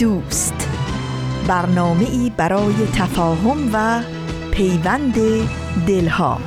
دوست. 0.00 0.68
برنامه 1.48 2.04
ای 2.10 2.32
برای 2.36 2.74
تفاهم 2.94 3.70
و 3.72 4.02
پیوند 4.50 5.14
دلها. 5.86 6.38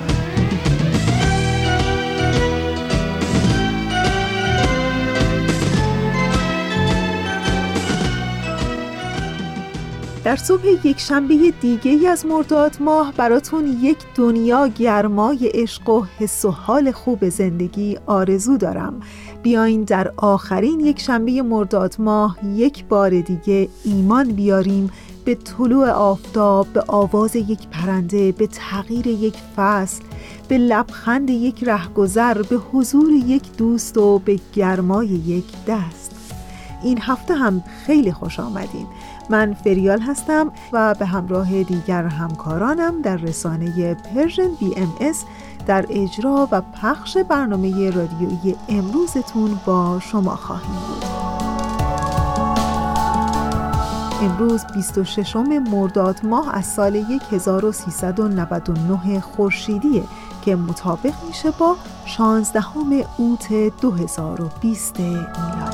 در 10.23 10.35
صبح 10.35 10.67
یک 10.83 10.99
شنبه 10.99 11.53
دیگه 11.61 12.09
از 12.09 12.25
مرداد 12.25 12.77
ماه 12.79 13.13
براتون 13.17 13.77
یک 13.81 13.97
دنیا 14.15 14.67
گرمای 14.67 15.51
عشق 15.53 15.89
و 15.89 16.05
حس 16.19 16.45
و 16.45 16.51
حال 16.51 16.91
خوب 16.91 17.29
زندگی 17.29 17.97
آرزو 18.05 18.57
دارم. 18.57 19.01
بیاین 19.43 19.83
در 19.83 20.11
آخرین 20.17 20.79
یک 20.79 21.01
شنبه 21.01 21.41
مرداد 21.41 21.95
ماه 21.99 22.37
یک 22.45 22.85
بار 22.85 23.21
دیگه 23.21 23.69
ایمان 23.83 24.31
بیاریم 24.31 24.91
به 25.25 25.35
طلوع 25.35 25.89
آفتاب 25.89 26.67
به 26.67 26.83
آواز 26.87 27.35
یک 27.35 27.67
پرنده 27.67 28.31
به 28.31 28.47
تغییر 28.47 29.07
یک 29.07 29.35
فصل 29.55 30.03
به 30.47 30.57
لبخند 30.57 31.29
یک 31.29 31.63
رهگذر 31.63 32.41
به 32.41 32.55
حضور 32.55 33.11
یک 33.11 33.57
دوست 33.57 33.97
و 33.97 34.19
به 34.19 34.39
گرمای 34.53 35.07
یک 35.07 35.45
دست. 35.67 36.11
این 36.83 36.99
هفته 37.01 37.33
هم 37.33 37.63
خیلی 37.85 38.11
خوش 38.11 38.39
آمدین. 38.39 38.87
من 39.29 39.53
فریال 39.53 40.01
هستم 40.01 40.51
و 40.73 40.95
به 40.99 41.05
همراه 41.05 41.63
دیگر 41.63 42.03
همکارانم 42.03 43.01
در 43.01 43.17
رسانه 43.17 43.93
Persian 43.93 44.49
BMS 44.59 45.23
در 45.67 45.85
اجرا 45.89 46.47
و 46.51 46.61
پخش 46.61 47.17
برنامه 47.17 47.89
رادیویی 47.89 48.55
امروزتون 48.69 49.59
با 49.65 49.99
شما 49.99 50.35
خواهیم 50.35 50.71
بود. 50.71 51.03
امروز 54.23 54.65
26 54.75 55.35
مرداد 55.35 56.25
ماه 56.25 56.55
از 56.55 56.65
سال 56.65 56.95
1399 57.31 59.19
خورشیدیه 59.19 60.03
که 60.41 60.55
مطابق 60.55 61.13
میشه 61.27 61.51
با 61.51 61.75
16 62.05 62.63
اوت 63.17 63.53
2020 63.81 64.99
میلادی. 64.99 65.72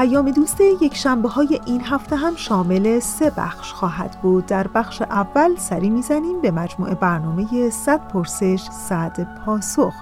پیام 0.00 0.30
دوست 0.30 0.60
یک 0.60 0.96
شنبه 0.96 1.28
های 1.28 1.60
این 1.66 1.80
هفته 1.84 2.16
هم 2.16 2.36
شامل 2.36 2.98
سه 2.98 3.30
بخش 3.30 3.72
خواهد 3.72 4.16
بود. 4.22 4.46
در 4.46 4.66
بخش 4.66 5.02
اول 5.02 5.56
سری 5.56 5.90
می‌زنیم 5.90 6.40
به 6.40 6.50
مجموعه 6.50 6.94
برنامه 6.94 7.70
100 7.70 8.08
پرسش 8.08 8.68
100 8.88 9.28
پاسخ. 9.46 9.94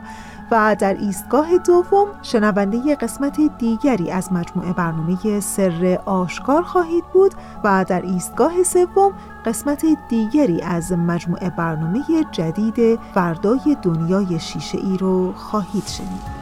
و 0.50 0.76
در 0.78 0.94
ایستگاه 0.94 1.58
دوم 1.58 2.08
شنونده 2.22 2.94
قسمت 2.94 3.40
دیگری 3.58 4.10
از 4.10 4.32
مجموعه 4.32 4.72
برنامه 4.72 5.40
سر 5.40 5.98
آشکار 6.06 6.62
خواهید 6.62 7.04
بود 7.12 7.34
و 7.64 7.84
در 7.88 8.02
ایستگاه 8.02 8.62
سوم 8.62 9.12
قسمت 9.44 9.84
دیگری 10.08 10.62
از 10.62 10.92
مجموعه 10.92 11.50
برنامه 11.50 12.02
جدید 12.32 13.00
فردای 13.14 13.76
دنیای 13.82 14.40
شیشه 14.40 14.78
ای 14.78 14.96
رو 14.96 15.32
خواهید 15.32 15.86
شنید. 15.86 16.37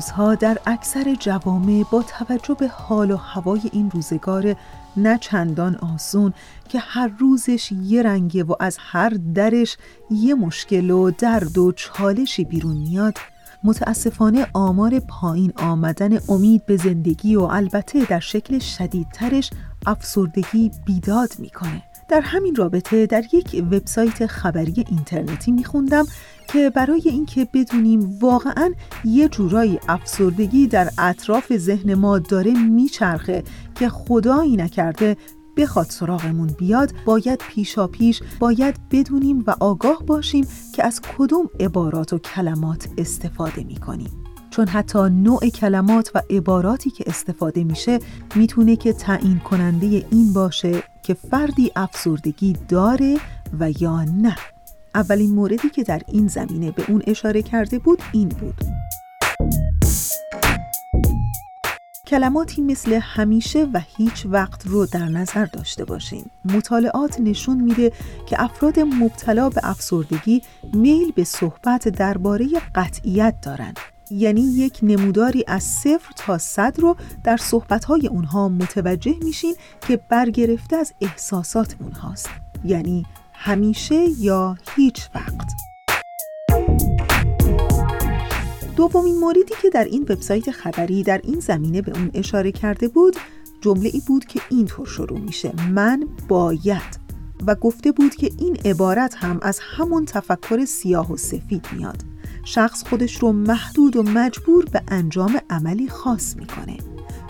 روزها 0.00 0.34
در 0.34 0.58
اکثر 0.66 1.14
جوامع 1.14 1.84
با 1.90 2.02
توجه 2.02 2.54
به 2.54 2.68
حال 2.68 3.10
و 3.10 3.16
هوای 3.16 3.60
این 3.72 3.90
روزگار 3.90 4.56
نه 4.96 5.18
چندان 5.18 5.76
آسون 5.76 6.34
که 6.68 6.78
هر 6.78 7.10
روزش 7.18 7.72
یه 7.72 8.02
رنگه 8.02 8.44
و 8.44 8.54
از 8.60 8.76
هر 8.80 9.08
درش 9.34 9.76
یه 10.10 10.34
مشکل 10.34 10.90
و 10.90 11.10
درد 11.10 11.58
و 11.58 11.72
چالشی 11.72 12.44
بیرون 12.44 12.76
میاد 12.76 13.18
متاسفانه 13.64 14.46
آمار 14.52 15.00
پایین 15.00 15.52
آمدن 15.56 16.18
امید 16.28 16.66
به 16.66 16.76
زندگی 16.76 17.36
و 17.36 17.42
البته 17.42 18.04
در 18.04 18.20
شکل 18.20 18.58
شدیدترش 18.58 19.50
افسردگی 19.86 20.70
بیداد 20.84 21.30
می‌کنه. 21.38 21.89
در 22.10 22.20
همین 22.20 22.54
رابطه 22.54 23.06
در 23.06 23.22
یک 23.32 23.64
وبسایت 23.72 24.26
خبری 24.26 24.84
اینترنتی 24.90 25.52
میخوندم 25.52 26.04
که 26.52 26.70
برای 26.70 27.02
اینکه 27.04 27.48
بدونیم 27.54 28.18
واقعا 28.20 28.72
یه 29.04 29.28
جورایی 29.28 29.78
افسردگی 29.88 30.66
در 30.66 30.90
اطراف 30.98 31.56
ذهن 31.56 31.94
ما 31.94 32.18
داره 32.18 32.52
میچرخه 32.68 33.42
که 33.74 33.88
خدایی 33.88 34.56
نکرده 34.56 35.16
بخواد 35.56 35.86
سراغمون 35.86 36.46
بیاد 36.58 36.92
باید 37.04 37.38
پیشا 37.48 37.86
پیش 37.86 38.22
باید 38.38 38.76
بدونیم 38.90 39.44
و 39.46 39.54
آگاه 39.60 40.02
باشیم 40.06 40.46
که 40.74 40.84
از 40.84 41.00
کدوم 41.18 41.48
عبارات 41.60 42.12
و 42.12 42.18
کلمات 42.18 42.88
استفاده 42.98 43.64
می‌کنیم. 43.64 44.19
چون 44.50 44.68
حتی 44.68 44.98
نوع 44.98 45.48
کلمات 45.48 46.10
و 46.14 46.22
عباراتی 46.30 46.90
که 46.90 47.04
استفاده 47.06 47.64
میشه 47.64 47.98
می‌تونه 48.34 48.76
که 48.76 48.92
تعیین 48.92 49.38
کننده 49.38 49.86
این 49.86 50.32
باشه 50.32 50.82
که 51.02 51.14
فردی 51.14 51.72
افسردگی 51.76 52.56
داره 52.68 53.16
و 53.60 53.70
یا 53.80 54.04
نه 54.04 54.36
اولین 54.94 55.34
موردی 55.34 55.70
که 55.70 55.82
در 55.82 56.02
این 56.08 56.28
زمینه 56.28 56.70
به 56.70 56.84
اون 56.88 57.02
اشاره 57.06 57.42
کرده 57.42 57.78
بود 57.78 58.02
این 58.12 58.28
بود 58.28 58.54
کلماتی 62.10 62.62
مثل 62.62 62.92
همیشه 63.02 63.64
و 63.64 63.80
هیچ 63.96 64.26
وقت 64.26 64.66
رو 64.66 64.86
در 64.86 65.04
نظر 65.04 65.44
داشته 65.44 65.84
باشین. 65.84 66.24
مطالعات 66.44 67.20
نشون 67.20 67.60
میده 67.60 67.92
که 68.26 68.42
افراد 68.42 68.80
مبتلا 68.80 69.48
به 69.48 69.60
افسردگی 69.64 70.42
میل 70.74 71.12
به 71.12 71.24
صحبت 71.24 71.88
درباره 71.88 72.48
قطعیت 72.74 73.34
دارند. 73.42 73.78
یعنی 74.10 74.40
یک 74.40 74.78
نموداری 74.82 75.44
از 75.46 75.62
صفر 75.62 76.12
تا 76.16 76.38
صد 76.38 76.80
رو 76.80 76.96
در 77.24 77.36
صحبتهای 77.36 78.06
اونها 78.06 78.48
متوجه 78.48 79.14
میشین 79.22 79.54
که 79.88 79.96
برگرفته 79.96 80.76
از 80.76 80.92
احساسات 81.00 81.76
اونهاست. 81.80 82.30
یعنی 82.64 83.06
همیشه 83.32 84.06
یا 84.18 84.56
هیچ 84.76 85.08
وقت. 85.14 85.50
دومین 88.76 89.18
موردی 89.18 89.54
که 89.62 89.70
در 89.70 89.84
این 89.84 90.02
وبسایت 90.02 90.50
خبری 90.50 91.02
در 91.02 91.20
این 91.24 91.40
زمینه 91.40 91.82
به 91.82 91.92
اون 91.98 92.10
اشاره 92.14 92.52
کرده 92.52 92.88
بود 92.88 93.16
جمله 93.60 93.90
ای 93.92 94.02
بود 94.06 94.24
که 94.24 94.40
اینطور 94.50 94.86
شروع 94.86 95.18
میشه. 95.18 95.52
من 95.70 96.08
باید. 96.28 97.00
و 97.46 97.54
گفته 97.54 97.92
بود 97.92 98.14
که 98.14 98.30
این 98.38 98.56
عبارت 98.64 99.14
هم 99.14 99.38
از 99.42 99.60
همون 99.62 100.04
تفکر 100.04 100.64
سیاه 100.64 101.12
و 101.12 101.16
سفید 101.16 101.66
میاد. 101.72 102.09
شخص 102.54 102.84
خودش 102.88 103.16
رو 103.16 103.32
محدود 103.32 103.96
و 103.96 104.02
مجبور 104.02 104.64
به 104.64 104.82
انجام 104.88 105.40
عملی 105.50 105.88
خاص 105.88 106.36
می‌کنه. 106.36 106.76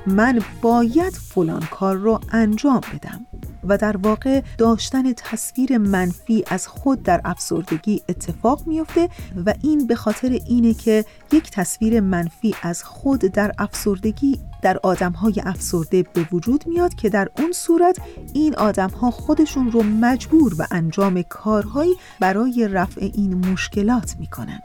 من 0.06 0.40
باید 0.62 1.12
فلان 1.12 1.62
کار 1.70 1.96
رو 1.96 2.20
انجام 2.32 2.80
بدم. 2.94 3.26
و 3.64 3.78
در 3.78 3.96
واقع 3.96 4.42
داشتن 4.58 5.12
تصویر 5.12 5.78
منفی 5.78 6.44
از 6.46 6.68
خود 6.68 7.02
در 7.02 7.20
افسردگی 7.24 8.02
اتفاق 8.08 8.66
میافته 8.66 9.08
و 9.46 9.54
این 9.62 9.86
به 9.86 9.94
خاطر 9.94 10.38
اینه 10.46 10.74
که 10.74 11.04
یک 11.32 11.50
تصویر 11.50 12.00
منفی 12.00 12.54
از 12.62 12.82
خود 12.82 13.20
در 13.20 13.52
افسردگی 13.58 14.38
در 14.62 14.78
آدمهای 14.82 15.34
افسرده 15.44 16.02
به 16.02 16.26
وجود 16.32 16.64
میاد 16.66 16.94
که 16.94 17.08
در 17.08 17.28
اون 17.38 17.52
صورت 17.52 17.96
این 18.34 18.54
آدمها 18.56 19.10
خودشون 19.10 19.72
رو 19.72 19.82
مجبور 19.82 20.54
به 20.54 20.66
انجام 20.70 21.22
کارهایی 21.22 21.94
برای 22.20 22.68
رفع 22.68 23.10
این 23.14 23.46
مشکلات 23.46 24.16
می‌کنن. 24.18 24.60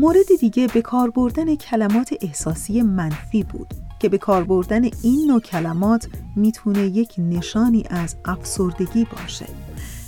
مورد 0.00 0.36
دیگه 0.40 0.66
به 0.66 0.82
کار 0.82 1.10
بردن 1.10 1.54
کلمات 1.54 2.14
احساسی 2.20 2.82
منفی 2.82 3.42
بود 3.42 3.66
که 4.00 4.08
به 4.08 4.18
کار 4.18 4.44
بردن 4.44 4.84
این 4.84 5.30
نوع 5.30 5.40
کلمات 5.40 6.08
می‌تونه 6.36 6.80
یک 6.80 7.14
نشانی 7.18 7.84
از 7.90 8.16
افسردگی 8.24 9.04
باشه 9.04 9.46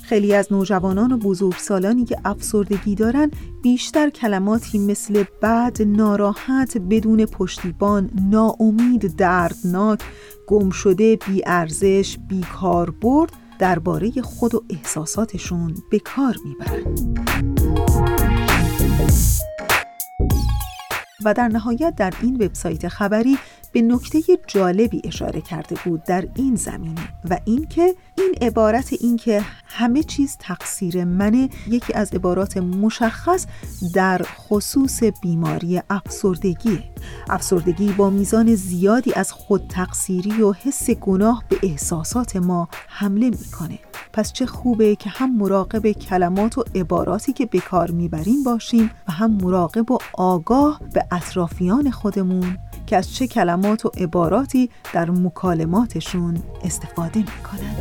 خیلی 0.02 0.34
از 0.34 0.52
نوجوانان 0.52 1.12
و 1.12 1.16
بزرگسالانی 1.16 2.04
که 2.04 2.16
افسردگی 2.24 2.94
دارن 2.94 3.30
بیشتر 3.62 4.10
کلماتی 4.10 4.78
مثل 4.78 5.24
بد، 5.42 5.82
ناراحت، 5.82 6.78
بدون 6.78 7.26
پشتیبان، 7.26 8.10
ناامید، 8.30 9.16
دردناک، 9.16 10.00
گم 10.46 10.70
شده، 10.70 11.18
بیارزش، 11.26 12.18
برد 13.02 13.32
درباره 13.58 14.10
خود 14.22 14.54
و 14.54 14.64
احساساتشون 14.70 15.74
به 15.90 15.98
کار 15.98 16.36
می‌برن. 16.44 16.84
و 21.24 21.34
در 21.34 21.48
نهایت 21.48 21.94
در 21.96 22.14
این 22.22 22.34
وبسایت 22.34 22.88
خبری 22.88 23.38
به 23.72 23.82
نکته 23.82 24.20
جالبی 24.46 25.02
اشاره 25.04 25.40
کرده 25.40 25.76
بود 25.84 26.04
در 26.04 26.28
این 26.34 26.54
زمینه 26.54 27.08
و 27.30 27.38
اینکه 27.44 27.94
این 28.18 28.34
عبارت 28.40 28.92
اینکه 29.00 29.42
همه 29.66 30.02
چیز 30.02 30.36
تقصیر 30.40 31.04
منه 31.04 31.48
یکی 31.68 31.92
از 31.94 32.14
عبارات 32.14 32.56
مشخص 32.56 33.46
در 33.94 34.22
خصوص 34.22 35.02
بیماری 35.22 35.82
افسردگی. 35.90 36.78
افسردگی 37.30 37.92
با 37.92 38.10
میزان 38.10 38.54
زیادی 38.54 39.12
از 39.14 39.32
خود 39.32 39.66
تقصیری 39.68 40.42
و 40.42 40.52
حس 40.52 40.90
گناه 40.90 41.44
به 41.48 41.56
احساسات 41.62 42.36
ما 42.36 42.68
حمله 42.88 43.30
می‌کنه. 43.30 43.78
پس 44.12 44.32
چه 44.32 44.46
خوبه 44.46 44.96
که 44.96 45.10
هم 45.10 45.36
مراقب 45.36 45.92
کلمات 45.92 46.58
و 46.58 46.64
عباراتی 46.74 47.32
که 47.32 47.46
به 47.46 47.60
کار 47.60 47.90
می‌بریم 47.90 48.42
باشیم 48.42 48.90
و 49.08 49.12
هم 49.12 49.30
مراقب 49.30 49.90
و 49.90 49.98
آگاه 50.12 50.80
به 50.94 51.04
اطرافیان 51.10 51.90
خودمون 51.90 52.58
که 52.90 52.96
از 52.96 53.14
چه 53.14 53.26
کلمات 53.26 53.86
و 53.86 53.90
عباراتی 53.98 54.70
در 54.92 55.10
مکالماتشون 55.10 56.42
استفاده 56.64 57.18
می‌کنن. 57.18 57.76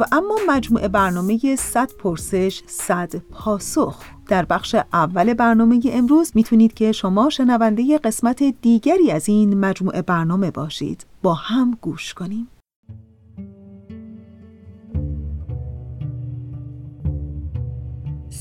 و 0.00 0.04
اما 0.12 0.38
مجموعه 0.48 0.88
برنامه 0.88 1.56
100 1.58 1.92
پرسش 1.92 2.62
100 2.66 3.16
پاسخ. 3.16 4.02
در 4.28 4.44
بخش 4.44 4.76
اول 4.92 5.34
برنامه 5.34 5.80
امروز 5.84 6.32
می‌تونید 6.34 6.74
که 6.74 6.92
شما 6.92 7.30
شنونده 7.30 7.98
قسمت 7.98 8.42
دیگری 8.42 9.10
از 9.10 9.28
این 9.28 9.60
مجموعه 9.60 10.02
برنامه 10.02 10.50
باشید. 10.50 11.06
با 11.22 11.34
هم 11.34 11.78
گوش 11.80 12.14
کنیم. 12.14 12.48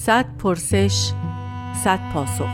صد 0.06 0.25
پرسش 0.38 1.12
صد 1.84 2.00
پاسخ. 2.13 2.46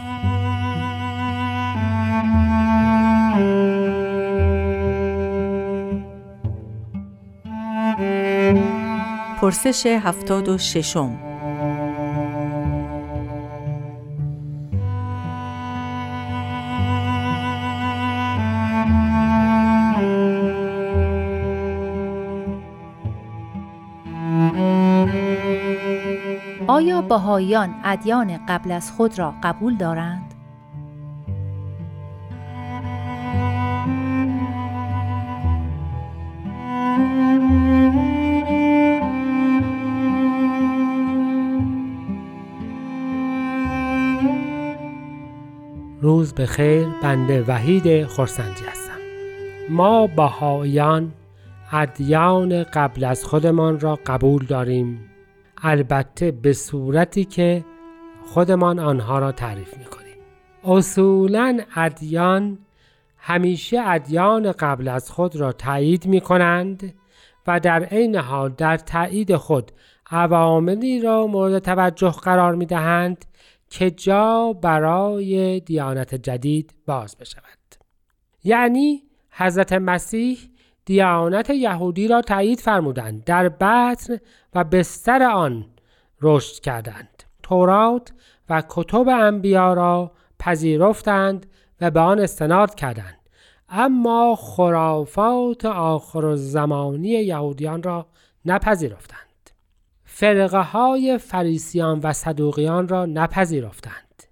پرسش 9.42 9.86
هفتاد 9.86 10.50
و 10.50 10.58
ششم. 10.58 11.25
بهاییان 27.10 27.76
ادیان 27.84 28.46
قبل 28.48 28.72
از 28.72 28.92
خود 28.92 29.20
را 29.20 29.34
قبول 29.44 29.76
دارند؟ 29.78 30.32
روز 46.02 46.34
به 46.34 46.46
خیر 46.46 46.88
بنده 47.04 47.44
وحید 47.48 48.06
خورسندی 48.06 48.66
هستم 48.72 49.00
ما 49.70 50.08
بهاییان 50.08 51.12
ادیان 51.72 52.64
قبل 52.64 53.04
از 53.04 53.26
خودمان 53.26 53.80
را 53.80 54.00
قبول 54.06 54.46
داریم 54.46 55.15
البته 55.68 56.32
به 56.32 56.54
صورتی 56.54 57.26
که 57.26 57.66
خودمان 58.26 58.80
آنها 58.80 59.20
را 59.20 59.32
تعریف 59.32 59.78
می‌کنیم. 59.78 60.16
اصولا 60.64 61.60
ادیان 61.76 62.58
همیشه 63.18 63.82
ادیان 63.86 64.52
قبل 64.52 64.88
از 64.88 65.12
خود 65.12 65.36
را 65.36 65.52
تایید 65.52 66.06
می 66.06 66.22
کنند 66.22 66.94
و 67.48 67.60
در 67.60 67.84
عین 67.84 68.16
حال 68.16 68.50
در 68.50 68.78
تایید 68.78 69.36
خود 69.36 69.72
عواملی 70.12 71.02
را 71.02 71.28
مورد 71.28 71.60
توجه 71.60 72.12
قرار 72.12 72.56
می 72.56 72.66
دهند 72.66 73.26
که 73.70 73.92
جا 73.92 74.54
برای 74.54 75.60
دیانت 75.60 76.16
جدید 76.16 76.74
باز 76.86 77.18
بشود. 77.18 77.76
یعنی 78.44 79.04
حضرت 79.32 79.74
مسیح 79.74 80.38
دیانت 80.86 81.50
یهودی 81.50 82.08
را 82.08 82.22
تایید 82.22 82.60
فرمودند. 82.60 83.24
در 83.24 83.50
بطن 83.50 84.18
و 84.56 84.64
بستر 84.64 85.24
آن 85.24 85.66
رشد 86.22 86.60
کردند. 86.60 87.24
تورات 87.44 88.12
و 88.50 88.64
کتب 88.70 89.10
انبیا 89.10 89.74
را 89.74 90.12
پذیرفتند 90.40 91.46
و 91.82 91.92
به 91.92 92.00
آن 92.00 92.20
استناد 92.20 92.76
کردند. 92.76 93.20
اما 93.70 94.36
خرافات 94.36 95.66
آخر 95.66 96.36
زمانی 96.36 97.08
یهودیان 97.08 97.84
را 97.84 98.08
نپذیرفتند. 98.46 99.20
فرقه 100.04 100.62
های 100.62 101.18
فریسیان 101.18 102.00
و 102.00 102.14
صدوقیان 102.14 102.88
را 102.88 103.06
نپذیرفتند. 103.06 104.24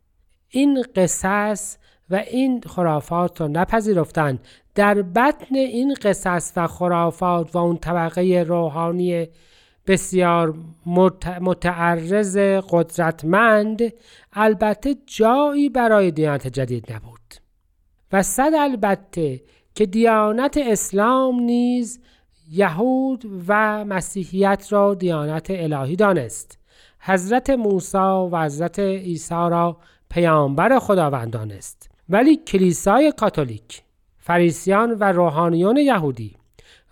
این 0.49 0.85
قصص 0.95 1.77
و 2.09 2.15
این 2.15 2.61
خرافات 2.61 3.41
را 3.41 3.47
نپذیرفتند. 3.47 4.39
در 4.75 5.01
بطن 5.01 5.55
این 5.55 5.93
قصص 5.93 6.53
و 6.55 6.67
خرافات 6.67 7.55
و 7.55 7.57
اون 7.57 7.77
طبقه 7.77 8.45
روحانی 8.47 9.27
بسیار 9.87 10.53
متعرض 11.41 12.37
قدرتمند 12.69 13.81
البته 14.33 14.95
جایی 15.05 15.69
برای 15.69 16.11
دیانت 16.11 16.47
جدید 16.47 16.93
نبود. 16.93 17.19
و 18.11 18.23
صد 18.23 18.51
البته 18.59 19.41
که 19.75 19.85
دیانت 19.85 20.57
اسلام 20.57 21.39
نیز 21.39 21.99
یهود 22.51 23.25
و 23.47 23.85
مسیحیت 23.85 24.67
را 24.69 24.93
دیانت 24.93 25.47
الهی 25.49 25.95
دانست. 25.95 26.59
حضرت 26.99 27.49
موسی 27.49 27.97
و 27.97 28.43
حضرت 28.43 28.79
عیسی 28.79 29.33
را 29.33 29.77
پیامبر 30.09 30.79
خداوند 30.79 31.31
دانست. 31.31 31.89
ولی 32.09 32.35
کلیسای 32.35 33.13
کاتولیک 33.17 33.83
فریسیان 34.17 34.91
و 34.99 35.03
روحانیون 35.03 35.77
یهودی 35.77 36.35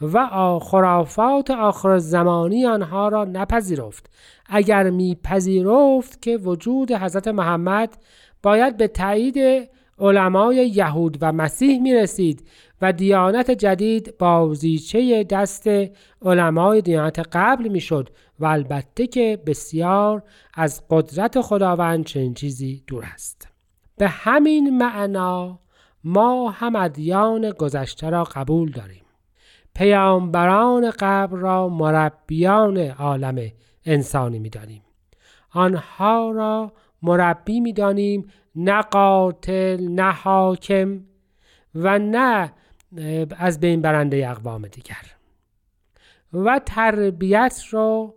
و 0.01 0.60
خرافات 0.60 1.51
آخر 1.51 1.98
زمانی 1.98 2.65
آنها 2.65 3.08
را 3.08 3.25
نپذیرفت. 3.25 4.10
اگر 4.46 4.89
میپذیرفت 4.89 6.22
که 6.22 6.38
وجود 6.38 6.91
حضرت 6.91 7.27
محمد 7.27 7.98
باید 8.43 8.77
به 8.77 8.88
تایید 8.88 9.70
علمای 10.00 10.67
یهود 10.67 11.17
و 11.22 11.31
مسیح 11.31 11.81
می 11.81 11.93
رسید 11.93 12.48
و 12.81 12.93
دیانت 12.93 13.51
جدید 13.51 14.17
بازیچه 14.17 15.24
دست 15.24 15.70
علمای 16.22 16.81
دیانت 16.81 17.20
قبل 17.31 17.67
می 17.67 17.79
شد 17.79 18.10
و 18.39 18.46
البته 18.46 19.08
که 19.08 19.39
بسیار 19.46 20.24
از 20.53 20.84
قدرت 20.89 21.41
خداوند 21.41 22.05
چنین 22.05 22.34
چیزی 22.34 22.84
دور 22.88 23.03
است. 23.13 23.48
به 23.98 24.08
همین 24.08 24.77
معنا 24.77 25.60
ما 26.03 26.50
هم 26.50 26.75
ادیان 26.75 27.51
گذشته 27.51 28.10
را 28.10 28.24
قبول 28.24 28.72
داریم. 28.72 29.00
پیامبران 29.75 30.92
قبل 31.00 31.38
را 31.38 31.70
مربیان 31.70 32.78
عالم 32.78 33.51
انسانی 33.86 34.40
می‌دانیم. 34.40 34.82
آنها 35.54 36.32
را 36.32 36.72
مربی 37.01 37.60
می‌دانیم 37.60 38.32
نه 38.56 38.82
قاتل 38.82 39.88
نه 39.88 40.12
حاکم 40.12 41.01
و 41.75 42.00
نه 42.00 42.54
از 43.38 43.60
بین 43.60 43.82
برنده 43.82 44.30
اقوام 44.30 44.68
دیگر. 44.68 45.06
و 46.34 46.60
تربیت 46.66 47.62
را 47.72 48.13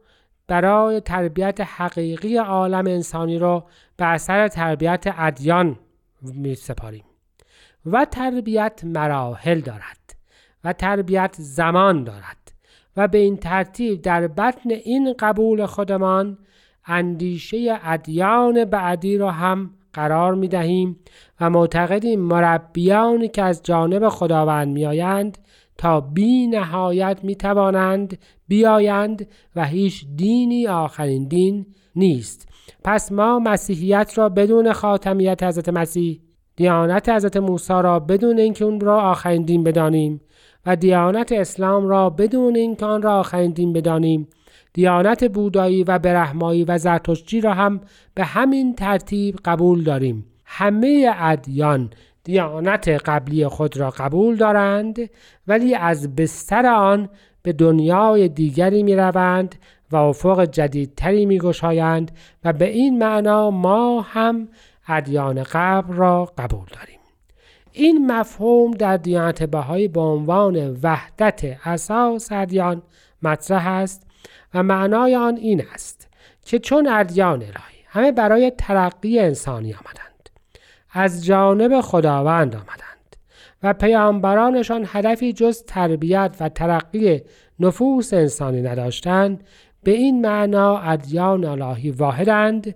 برای 0.47 1.01
تربیت 1.01 1.61
حقیقی 1.61 2.37
عالم 2.37 2.87
انسانی 2.87 3.39
را 3.39 3.67
به 3.97 4.05
اثر 4.05 4.49
تربیت 4.49 5.05
ادیان 5.19 5.79
می 6.23 6.55
سپاریم 6.55 7.05
و 7.87 8.05
تربیت 8.05 8.81
مراحل 8.85 9.61
دارد. 9.61 10.04
و 10.65 10.73
تربیت 10.73 11.37
زمان 11.39 12.05
دارد 12.05 12.53
و 12.97 13.09
به 13.09 13.19
این 13.19 13.37
ترتیب 13.37 14.03
در 14.03 14.27
بطن 14.27 14.71
این 14.71 15.15
قبول 15.19 15.67
خودمان 15.67 16.39
اندیشه 16.87 17.79
ادیان 17.83 18.65
بعدی 18.65 19.17
را 19.17 19.31
هم 19.31 19.71
قرار 19.93 20.35
می 20.35 20.49
دهیم 20.49 20.97
و 21.41 21.51
معتقدیم 21.51 22.21
مربیانی 22.21 23.29
که 23.29 23.43
از 23.43 23.63
جانب 23.63 24.09
خداوند 24.09 24.69
می 24.69 24.87
آیند 24.87 25.39
تا 25.79 26.01
بی 26.01 26.47
نهایت 26.47 27.19
می 27.23 27.37
توانند 27.37 28.19
بیایند 28.49 29.27
و 29.57 29.65
هیچ 29.65 30.07
دینی 30.17 30.67
آخرین 30.67 31.29
دین 31.29 31.67
نیست. 31.97 32.49
پس 32.85 33.13
ما 33.13 33.39
مسیحیت 33.39 34.13
را 34.17 34.29
بدون 34.29 34.73
خاتمیت 34.73 35.43
حضرت 35.43 35.69
مسیح 35.69 36.21
دیانت 36.57 37.09
حضرت 37.09 37.37
موسی 37.37 37.73
را 37.73 38.01
بدون 38.01 38.39
اینکه 38.39 38.65
اون 38.65 38.81
را 38.81 39.01
آخرین 39.01 39.43
دین 39.43 39.65
بدانیم 39.65 40.21
و 40.67 40.77
دیانت 40.77 41.33
اسلام 41.33 41.89
را 41.89 42.11
بدون 42.11 42.57
اینکه 42.57 42.87
آن 42.87 43.03
را 43.03 43.19
آخرین 43.19 43.51
دین 43.51 43.73
بدانیم. 43.73 44.29
دیانت 44.73 45.25
بودایی 45.25 45.85
و 45.85 45.99
برهمایی 45.99 46.65
و 46.65 46.79
زرتشتی 46.79 47.41
را 47.41 47.55
هم 47.55 47.81
به 48.15 48.25
همین 48.25 48.75
ترتیب 48.75 49.39
قبول 49.45 49.85
داریم. 49.85 50.27
همه 50.45 51.15
ادیان 51.19 51.91
دیانت 52.25 52.89
قبلی 52.89 53.49
خود 53.49 53.77
را 53.77 53.91
قبول 53.91 54.37
دارند 54.37 55.11
ولی 55.47 55.75
از 55.75 56.17
بستر 56.17 56.67
آن 56.67 57.09
به 57.43 57.53
دنیای 57.53 58.29
دیگری 58.29 58.83
می 58.83 58.97
روند 58.97 59.55
و 59.93 59.97
افق 59.97 60.45
جدیدتری 60.45 61.27
می 61.27 61.39
گشایند 61.39 62.13
و 62.45 62.53
به 62.53 62.69
این 62.69 62.99
معنا 62.99 63.51
ما 63.51 64.01
هم 64.01 64.49
ادیان 64.89 65.43
قبل 65.53 65.95
را 65.95 66.33
قبول 66.39 66.67
داریم. 66.73 66.94
این 67.77 68.13
مفهوم 68.13 68.71
در 68.71 68.97
دیانت 68.97 69.43
بهایی 69.43 69.89
به 69.89 70.01
عنوان 70.01 70.79
وحدت 70.83 71.67
اساس 71.67 72.33
ادیان 72.33 72.83
مطرح 73.23 73.67
است 73.67 74.07
و 74.55 74.63
معنای 74.63 75.17
آن 75.17 75.37
این 75.37 75.63
است 75.73 76.09
که 76.45 76.59
چون 76.59 76.89
ادیان 76.89 77.43
الهی 77.43 77.79
همه 77.87 78.13
برای 78.13 78.53
ترقی 78.59 79.19
انسانی 79.19 79.73
آمدند 79.73 80.31
از 80.93 81.25
جانب 81.25 81.81
خداوند 81.81 82.55
آمدند 82.55 83.17
و 83.63 83.73
پیامبرانشان 83.73 84.85
هدفی 84.89 85.33
جز 85.33 85.63
تربیت 85.63 86.37
و 86.41 86.49
ترقی 86.49 87.23
نفوس 87.61 88.13
انسانی 88.13 88.63
نداشتند 88.63 89.45
به 89.83 89.91
این 89.91 90.21
معنا 90.21 90.79
ادیان 90.79 91.45
الهی 91.45 91.91
واحدند 91.91 92.75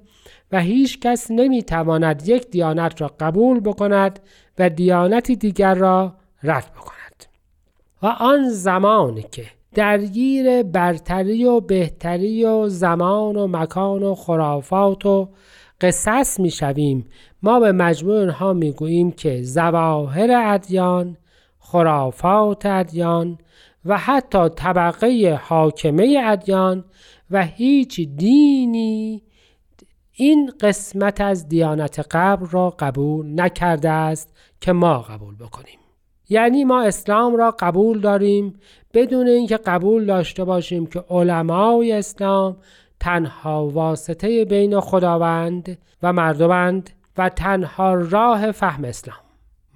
و 0.53 0.61
هیچ 0.61 1.01
کس 1.01 1.31
نمی 1.31 1.63
تواند 1.63 2.29
یک 2.29 2.51
دیانت 2.51 3.01
را 3.01 3.11
قبول 3.21 3.61
بکند 3.61 4.21
و 4.59 4.71
دیانتی 4.71 5.37
دیگر 5.37 5.75
را 5.75 6.15
رد 6.43 6.71
بکند. 6.77 7.25
و 8.03 8.07
آن 8.07 8.49
زمانی 8.49 9.23
که 9.23 9.45
درگیر 9.75 10.63
برتری 10.63 11.45
و 11.45 11.61
بهتری 11.61 12.45
و 12.45 12.69
زمان 12.69 13.37
و 13.37 13.47
مکان 13.47 14.03
و 14.03 14.15
خرافات 14.15 15.07
و 15.07 15.29
قصص 15.81 16.41
می 16.41 16.51
شویم 16.51 17.07
ما 17.43 17.61
به 17.61 17.73
مجموع 17.73 18.21
اینها 18.21 18.53
می 18.53 18.73
گوییم 18.73 19.13
که 19.13 19.43
زواهر 19.43 20.31
ادیان 20.45 21.17
خرافات 21.59 22.67
ادیان 22.67 23.39
و 23.85 23.99
حتی 23.99 24.49
طبقه 24.49 25.41
حاکمه 25.43 26.23
ادیان 26.25 26.85
و 27.31 27.45
هیچ 27.45 28.01
دینی 28.01 29.23
این 30.21 30.53
قسمت 30.61 31.21
از 31.21 31.49
دیانت 31.49 32.07
قبل 32.11 32.47
را 32.47 32.71
قبول 32.79 33.41
نکرده 33.41 33.91
است 33.91 34.37
که 34.61 34.73
ما 34.73 34.99
قبول 34.99 35.37
بکنیم. 35.37 35.79
یعنی 36.29 36.65
ما 36.65 36.83
اسلام 36.83 37.37
را 37.37 37.57
قبول 37.59 38.01
داریم 38.01 38.61
بدون 38.95 39.29
اینکه 39.29 39.57
قبول 39.57 40.07
داشته 40.07 40.45
باشیم 40.45 40.87
که 40.87 41.05
علمای 41.11 41.93
اسلام 41.93 42.57
تنها 43.01 43.67
واسطه 43.67 44.45
بین 44.45 44.81
خداوند 44.81 45.79
و 46.03 46.13
مردمند 46.13 46.91
و 47.19 47.29
تنها 47.29 47.95
راه 47.95 48.53
فهم 48.53 48.85
اسلام. 48.85 49.28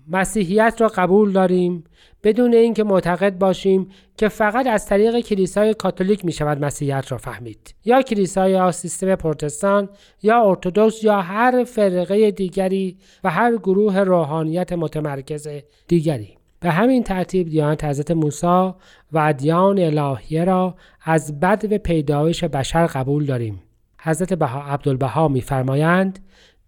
مسیحیت 0.08 0.76
را 0.78 0.88
قبول 0.88 1.32
داریم 1.32 1.84
بدون 2.24 2.54
اینکه 2.54 2.84
معتقد 2.84 3.38
باشیم 3.38 3.88
که 4.16 4.28
فقط 4.28 4.66
از 4.66 4.86
طریق 4.86 5.20
کلیسای 5.20 5.74
کاتولیک 5.74 6.24
می 6.24 6.32
شود 6.32 6.64
مسیحیت 6.64 7.12
را 7.12 7.18
فهمید. 7.18 7.74
یا 7.84 8.02
کلیسای 8.02 8.72
سیستم 8.72 9.14
پروتستان 9.14 9.88
یا 10.22 10.48
ارتودکس 10.48 11.04
یا 11.04 11.20
هر 11.20 11.64
فرقه 11.64 12.30
دیگری 12.30 12.96
و 13.24 13.30
هر 13.30 13.56
گروه 13.56 13.98
روحانیت 13.98 14.72
متمرکز 14.72 15.48
دیگری. 15.88 16.36
به 16.60 16.70
همین 16.70 17.02
ترتیب 17.02 17.48
دیانت 17.48 17.84
حضرت 17.84 18.10
موسی 18.10 18.72
و 19.12 19.18
ادیان 19.18 19.78
الهیه 19.78 20.44
را 20.44 20.74
از 21.02 21.40
بد 21.40 21.72
و 21.72 21.78
پیدایش 21.78 22.44
بشر 22.44 22.86
قبول 22.86 23.26
داریم. 23.26 23.62
حضرت 24.02 24.32
بها 24.32 24.62
عبدالبها 24.62 25.28
میفرمایند 25.28 26.18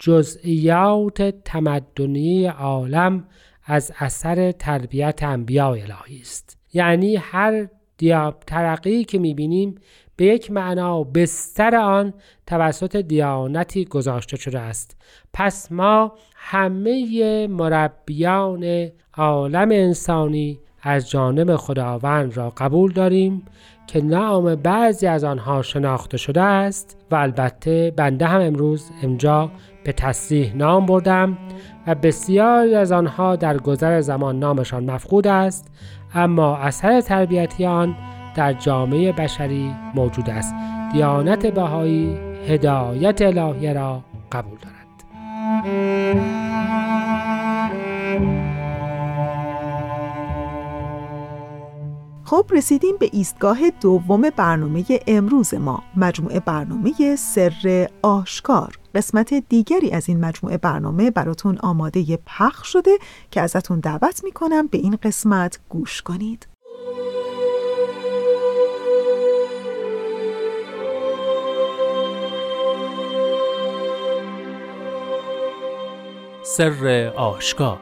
جزئیات 0.04 1.22
تمدنی 1.22 2.46
عالم 2.46 3.24
از 3.64 3.92
اثر 3.98 4.52
تربیت 4.52 5.22
انبیاء 5.22 5.70
الهی 5.70 6.20
است. 6.20 6.58
یعنی 6.72 7.16
هر 7.16 7.68
دیاب 7.98 8.42
ترقی 8.46 9.04
که 9.04 9.18
می‌بینیم 9.18 9.74
به 10.16 10.24
یک 10.24 10.50
معنا 10.50 11.04
بستر 11.04 11.76
آن 11.76 12.14
توسط 12.46 12.96
دیانتی 12.96 13.84
گذاشته 13.84 14.36
شده 14.36 14.60
است. 14.60 14.96
پس 15.32 15.72
ما 15.72 16.12
همه 16.36 17.46
مربیان 17.46 18.90
عالم 19.16 19.70
انسانی 19.70 20.58
از 20.82 21.10
جانب 21.10 21.56
خداوند 21.56 22.36
را 22.36 22.50
قبول 22.50 22.92
داریم 22.92 23.44
که 23.86 24.00
نام 24.00 24.54
بعضی 24.54 25.06
از 25.06 25.24
آنها 25.24 25.62
شناخته 25.62 26.16
شده 26.16 26.42
است 26.42 26.96
و 27.10 27.14
البته 27.14 27.92
بنده 27.96 28.26
هم 28.26 28.40
امروز 28.40 28.90
امجا 29.02 29.50
به 29.84 29.92
تصریح 29.92 30.56
نام 30.56 30.86
بردم 30.86 31.38
و 31.86 31.94
بسیاری 31.94 32.74
از 32.74 32.92
آنها 32.92 33.36
در 33.36 33.58
گذر 33.58 34.00
زمان 34.00 34.38
نامشان 34.38 34.90
مفقود 34.90 35.26
است 35.26 35.70
اما 36.14 36.56
اثر 36.56 37.00
تربیتی 37.00 37.66
آن 37.66 37.96
در 38.34 38.52
جامعه 38.52 39.12
بشری 39.12 39.74
موجود 39.94 40.30
است. 40.30 40.54
دیانت 40.92 41.46
بهایی 41.46 42.18
هدایت 42.48 43.22
الهی 43.22 43.74
را 43.74 44.04
قبول 44.32 44.58
دارد. 44.58 44.74
خب 52.26 52.46
رسیدیم 52.50 52.96
به 52.96 53.10
ایستگاه 53.12 53.70
دوم 53.70 54.30
برنامه 54.36 54.84
امروز 55.06 55.54
ما 55.54 55.82
مجموعه 55.96 56.40
برنامه 56.40 57.16
سر 57.16 57.88
آشکار. 58.02 58.78
قسمت 58.94 59.34
دیگری 59.34 59.90
از 59.90 60.08
این 60.08 60.20
مجموعه 60.24 60.58
برنامه 60.58 61.10
براتون 61.10 61.58
آماده 61.58 62.18
پخش 62.26 62.68
شده 62.72 62.98
که 63.30 63.40
ازتون 63.40 63.80
دعوت 63.80 64.24
می‌کنم 64.24 64.66
به 64.66 64.78
این 64.78 64.98
قسمت 65.02 65.58
گوش 65.68 66.02
کنید. 66.02 66.48
سر 76.42 77.12
آشکار 77.16 77.80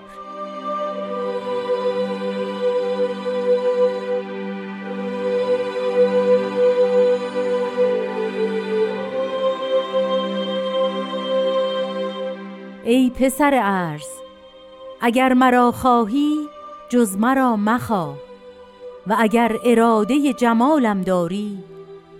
ای 12.85 13.11
پسر 13.11 13.61
ارز 13.63 14.09
اگر 15.01 15.33
مرا 15.33 15.73
خواهی 15.73 16.49
جز 16.89 17.17
مرا 17.17 17.57
مخواه. 17.57 18.17
و 19.07 19.17
اگر 19.19 19.57
اراده 19.65 20.33
جمالم 20.33 21.03
داری 21.03 21.59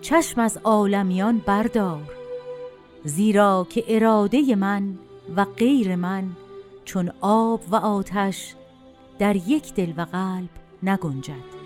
چشم 0.01 0.41
از 0.41 0.59
عالمیان 0.65 1.39
بردار. 1.39 2.03
زیرا 3.05 3.67
که 3.71 3.85
اراده 3.89 4.57
من 4.57 4.99
و 5.37 5.45
غیر 5.45 5.97
من 5.97 6.25
چون 6.85 7.13
آب 7.21 7.61
و 7.71 7.77
آتش 7.77 8.55
در 9.19 9.37
یک 9.37 9.75
دل 9.75 9.93
و 9.97 10.07
قلب 10.13 10.49
نگنجد. 10.83 11.62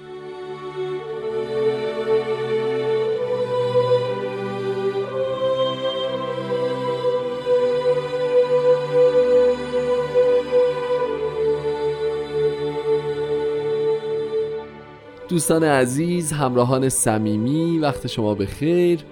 دوستان 15.29 15.65
عزیز 15.65 16.33
همراهان 16.33 16.89
صمیمی 16.89 17.79
وقت 17.79 18.07
شما 18.07 18.35
به 18.35 18.47
خیر 18.47 19.05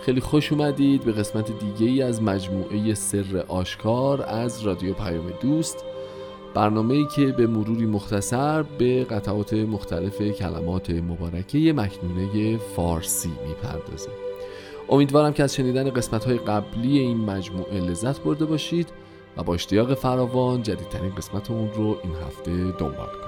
خیلی 0.00 0.20
خوش 0.20 0.52
اومدید 0.52 1.04
به 1.04 1.12
قسمت 1.12 1.46
دیگه 1.58 1.92
ای 1.92 2.02
از 2.02 2.22
مجموعه 2.22 2.94
سر 2.94 3.44
آشکار 3.48 4.22
از 4.22 4.62
رادیو 4.62 4.94
پیام 4.94 5.30
دوست. 5.40 5.84
برنامه 6.54 6.94
ای 6.94 7.06
که 7.16 7.26
به 7.26 7.46
مروری 7.46 7.86
مختصر 7.86 8.62
به 8.62 9.04
قطعات 9.04 9.52
مختلف 9.52 10.22
کلمات 10.22 10.90
مبارکه 10.90 11.72
مکنونه 11.72 12.58
فارسی 12.58 13.32
می‌پردازه. 13.48 14.10
امیدوارم 14.88 15.32
که 15.32 15.42
از 15.42 15.54
شنیدن 15.54 15.90
قسمت 15.90 16.24
های 16.24 16.38
قبلی 16.38 16.98
این 16.98 17.16
مجموعه 17.16 17.80
لذت 17.80 18.20
برده 18.20 18.44
باشید 18.44 18.88
و 19.36 19.42
با 19.42 19.54
اشتیاق 19.54 19.94
فراوان 19.94 20.62
جدیدترین 20.62 21.14
قسمت 21.14 21.50
اون 21.50 21.70
رو 21.74 21.98
این 22.02 22.14
هفته 22.26 22.50
دنبال 22.50 23.06
کنید. 23.06 23.27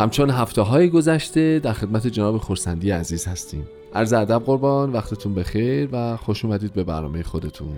همچون 0.00 0.30
هفته 0.30 0.62
های 0.62 0.90
گذشته 0.90 1.58
در 1.58 1.72
خدمت 1.72 2.06
جناب 2.06 2.38
خورسندی 2.38 2.90
عزیز 2.90 3.26
هستیم. 3.26 3.66
عرض 3.94 4.12
ادب 4.12 4.42
قربان 4.46 4.92
وقتتون 4.92 5.34
بخیر 5.34 5.88
و 5.92 6.16
خوش 6.16 6.44
اومدید 6.44 6.72
به 6.72 6.84
برنامه 6.84 7.22
خودتون. 7.22 7.76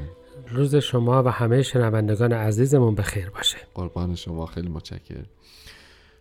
روز 0.48 0.76
شما 0.76 1.22
و 1.22 1.28
همه 1.28 1.62
شنوندگان 1.62 2.32
عزیزمون 2.32 2.94
بخیر 2.94 3.30
باشه. 3.30 3.56
قربان 3.74 4.14
شما 4.14 4.46
خیلی 4.46 4.68
متشکرم. 4.68 5.26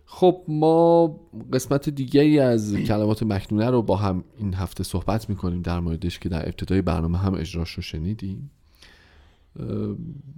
خب 0.05 0.41
ما 0.48 1.08
قسمت 1.53 1.89
دیگه 1.89 2.22
ای 2.22 2.39
از 2.39 2.75
کلمات 2.75 3.24
مکنونه 3.24 3.70
رو 3.70 3.81
با 3.81 3.96
هم 3.96 4.24
این 4.38 4.53
هفته 4.53 4.84
صحبت 4.84 5.29
می‌کنیم 5.29 5.62
در 5.62 5.79
موردش 5.79 6.20
که 6.20 6.29
در 6.29 6.46
ابتدای 6.46 6.81
برنامه 6.81 7.17
هم 7.17 7.34
اجراش 7.34 7.72
رو 7.72 7.84
شنیدیم. 7.84 8.51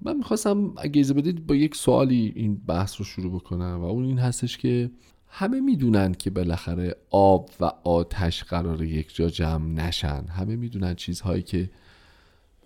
من 0.02 0.18
می‌خواستم 0.18 0.74
اگه 0.78 0.98
ایزه 0.98 1.14
بدید 1.14 1.48
با 1.48 1.56
یک 1.56 1.76
سوالی 1.76 2.34
این 2.36 2.62
بحث 2.68 2.96
رو 3.00 3.06
شروع 3.06 3.32
بکنم 3.36 3.80
و 3.82 3.86
اون 3.86 4.06
این 4.06 4.20
هستش 4.20 4.58
که 4.58 4.92
همه 5.36 5.60
می‌دونن 5.60 6.14
که 6.14 6.30
بالاخره 6.30 6.96
آب 7.10 7.50
و 7.60 7.66
آتش 7.84 8.44
قرار 8.44 8.84
یک 8.84 9.16
جا 9.16 9.30
جمع 9.30 9.68
نشن. 9.68 10.26
همه 10.30 10.56
می‌دونن 10.56 10.96
چیزهایی 10.96 11.42
که 11.42 11.70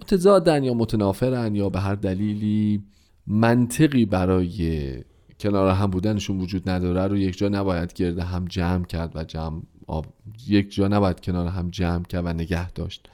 متضادن 0.01 0.63
یا 0.63 0.73
متنافرن 0.73 1.55
یا 1.55 1.69
به 1.69 1.79
هر 1.79 1.95
دلیلی 1.95 2.83
منطقی 3.27 4.05
برای 4.05 4.93
کنار 5.39 5.71
هم 5.71 5.85
بودنشون 5.85 6.39
وجود 6.39 6.69
نداره. 6.69 7.07
رو 7.07 7.17
یک 7.17 7.37
جا 7.37 7.49
نباید 7.49 7.93
گرده 7.93 8.23
هم 8.23 8.45
جمع 8.45 8.85
کرد 8.85 9.15
و 9.15 9.23
جمع 9.23 9.61
آب 9.87 10.05
یک 10.47 10.73
جا 10.73 10.87
نباید 10.87 11.19
کنار 11.19 11.47
هم 11.47 11.69
جمع 11.69 12.03
کرد 12.03 12.25
و 12.25 12.33
نگه 12.33 12.71
داشت. 12.71 13.09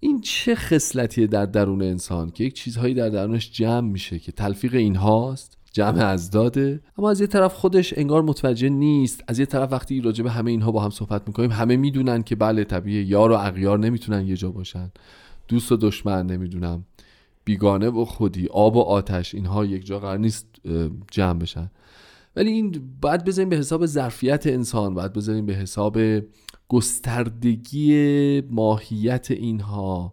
این 0.00 0.20
چه 0.20 0.54
خصلتیه 0.54 1.26
در 1.26 1.46
درون 1.46 1.82
انسان 1.82 2.30
که 2.30 2.44
یک 2.44 2.54
چیزهایی 2.54 2.94
در 2.94 3.08
درونش 3.08 3.52
جمع 3.52 3.90
میشه 3.90 4.18
که 4.18 4.32
تلفیق 4.32 4.74
اینهاست؟ 4.74 5.58
جمع 5.74 6.04
از 6.04 6.30
داده. 6.30 6.80
اما 6.98 7.10
از 7.10 7.20
یه 7.20 7.26
طرف 7.26 7.54
خودش 7.54 7.94
انگار 7.96 8.22
متوجه 8.22 8.68
نیست. 8.68 9.24
از 9.28 9.38
یه 9.38 9.46
طرف 9.46 9.72
وقتی 9.72 10.00
راجع 10.00 10.24
به 10.24 10.30
همه 10.30 10.50
اینها 10.50 10.72
با 10.72 10.80
هم 10.80 10.90
صحبت 10.90 11.22
می‌کنیم 11.26 11.50
همه 11.50 11.76
می‌دونن 11.76 12.22
که 12.22 12.36
بله 12.36 12.64
طبیعی 12.64 13.04
یار 13.04 13.32
و 13.32 13.34
اغیار 13.34 13.78
نمی‌تونن 13.78 14.26
یه 14.26 14.36
جا 14.36 14.50
باشن. 14.50 14.92
دوست 15.48 15.72
و 15.72 15.76
دشمن 15.76 16.26
نمی‌دونم. 16.26 16.84
بیگانه 17.44 17.88
و 17.88 18.04
خودی 18.04 18.46
آب 18.46 18.76
و 18.76 18.80
آتش 18.80 19.34
اینها 19.34 19.64
یک 19.64 19.86
جا 19.86 19.98
قرار 19.98 20.18
نیست 20.18 20.46
جمع 21.10 21.38
بشن. 21.38 21.70
ولی 22.36 22.50
این 22.50 22.80
باید 23.00 23.24
بذاریم 23.24 23.48
به 23.48 23.56
حساب 23.56 23.86
ظرفیت 23.86 24.46
انسان 24.46 24.94
باید 24.94 25.12
بذاریم 25.12 25.46
به 25.46 25.54
حساب 25.54 25.98
گستردگی 26.68 28.40
ماهیت 28.50 29.30
اینها. 29.30 30.12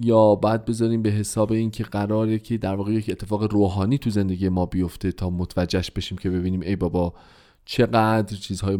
یا 0.00 0.34
بعد 0.34 0.64
بذاریم 0.64 1.02
به 1.02 1.10
حساب 1.10 1.52
اینکه 1.52 1.84
قراره 1.84 2.38
که 2.38 2.58
در 2.58 2.74
واقع 2.74 2.92
یک 2.92 3.10
اتفاق 3.10 3.52
روحانی 3.52 3.98
تو 3.98 4.10
زندگی 4.10 4.48
ما 4.48 4.66
بیفته 4.66 5.12
تا 5.12 5.30
متوجهش 5.30 5.90
بشیم 5.90 6.18
که 6.18 6.30
ببینیم 6.30 6.60
ای 6.60 6.76
بابا 6.76 7.14
چقدر 7.64 8.36
چیزهای 8.36 8.78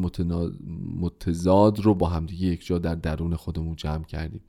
متضاد 1.00 1.80
رو 1.80 1.94
با 1.94 2.08
همدیگه 2.08 2.46
یک 2.46 2.66
جا 2.66 2.78
در 2.78 2.94
درون 2.94 3.37
خودمون 3.37 3.76
جمع 3.76 4.04
کردیم. 4.04 4.40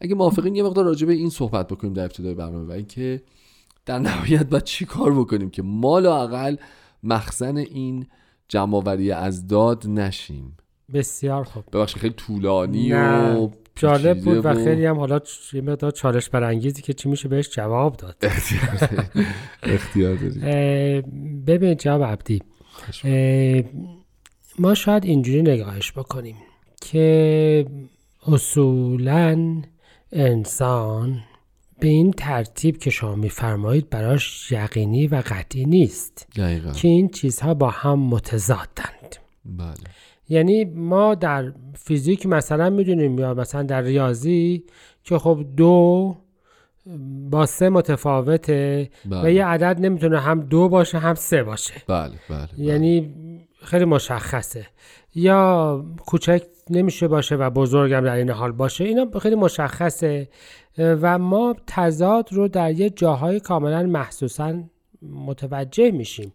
اگه 0.00 0.14
موافقین 0.14 0.54
یه 0.54 0.62
مقدار 0.62 0.84
راجع 0.84 1.06
به 1.06 1.12
این 1.12 1.30
صحبت 1.30 1.68
بکنیم 1.68 1.92
در 1.92 2.04
ابتدای 2.04 2.34
برنامه 2.34 2.68
و 2.68 2.70
اینکه 2.70 3.22
در 3.86 3.98
نهایت 3.98 4.46
باید 4.46 4.64
چی 4.64 4.84
کار 4.84 5.14
بکنیم 5.14 5.50
که 5.50 5.62
ما 5.62 5.98
لاقل 5.98 6.56
مخزن 7.02 7.56
این 7.56 8.06
جمعآوری 8.48 9.12
از 9.12 9.46
داد 9.46 9.86
نشیم. 9.86 10.56
بسیار 10.94 11.44
خوب. 11.44 11.64
ببخشید 11.72 11.98
خیلی 11.98 12.14
طولانی 12.14 12.92
و 12.92 13.48
جالب 13.78 14.20
بود 14.20 14.46
و 14.46 14.54
خیلی 14.54 14.86
هم 14.86 14.98
حالا 14.98 15.20
یه 15.52 15.60
مقدار 15.60 15.90
چالش 15.90 16.28
برانگیزی 16.28 16.82
که 16.82 16.92
چی 16.92 17.08
میشه 17.08 17.28
بهش 17.28 17.50
جواب 17.50 17.96
داد. 17.96 18.16
اختیار 19.62 20.16
دارید. 20.16 20.44
ببین 21.46 21.74
جواب 21.74 22.02
عبدی 22.02 22.42
ما 24.58 24.74
شاید 24.74 25.04
اینجوری 25.04 25.42
نگاهش 25.42 25.92
بکنیم 25.92 26.36
که 26.80 27.66
اصولا 28.26 29.62
انسان 30.12 31.20
به 31.80 31.88
این 31.88 32.12
ترتیب 32.12 32.78
که 32.78 32.90
شما 32.90 33.14
میفرمایید 33.14 33.90
براش 33.90 34.52
یقینی 34.52 35.06
و 35.06 35.22
قطعی 35.26 35.64
نیست 35.64 36.26
دقیقا. 36.36 36.72
که 36.72 36.88
این 36.88 37.08
چیزها 37.08 37.54
با 37.54 37.70
هم 37.70 37.98
متضادند. 37.98 39.16
بله. 39.44 39.74
یعنی 40.28 40.64
ما 40.64 41.14
در 41.14 41.52
فیزیک 41.74 42.26
مثلا 42.26 42.70
می‌دونیم 42.70 43.18
یا 43.18 43.34
مثلا 43.34 43.62
در 43.62 43.82
ریاضی 43.82 44.64
که 45.04 45.18
خب 45.18 45.44
دو 45.56 46.16
با 47.30 47.46
سه 47.46 47.68
متفاوته 47.68 48.90
بله. 49.10 49.22
و 49.22 49.30
یه 49.30 49.46
عدد 49.46 49.76
نمی‌تونه 49.80 50.20
هم 50.20 50.40
دو 50.40 50.68
باشه 50.68 50.98
هم 50.98 51.14
سه 51.14 51.42
باشه 51.42 51.74
بله 51.88 52.12
بله, 52.28 52.38
بله. 52.56 52.66
یعنی 52.66 53.14
خیلی 53.62 53.84
مشخصه 53.84 54.66
یا 55.14 55.84
کوچک 56.06 56.42
نمیشه 56.70 57.08
باشه 57.08 57.36
و 57.36 57.50
بزرگم 57.50 58.00
در 58.00 58.14
این 58.14 58.30
حال 58.30 58.52
باشه 58.52 58.84
اینا 58.84 59.18
خیلی 59.18 59.34
مشخصه 59.34 60.28
و 60.78 61.18
ما 61.18 61.56
تضاد 61.66 62.32
رو 62.32 62.48
در 62.48 62.72
یه 62.72 62.90
جاهای 62.90 63.40
کاملا 63.40 63.82
محسوسا 63.82 64.54
متوجه 65.02 65.90
میشیم. 65.90 66.32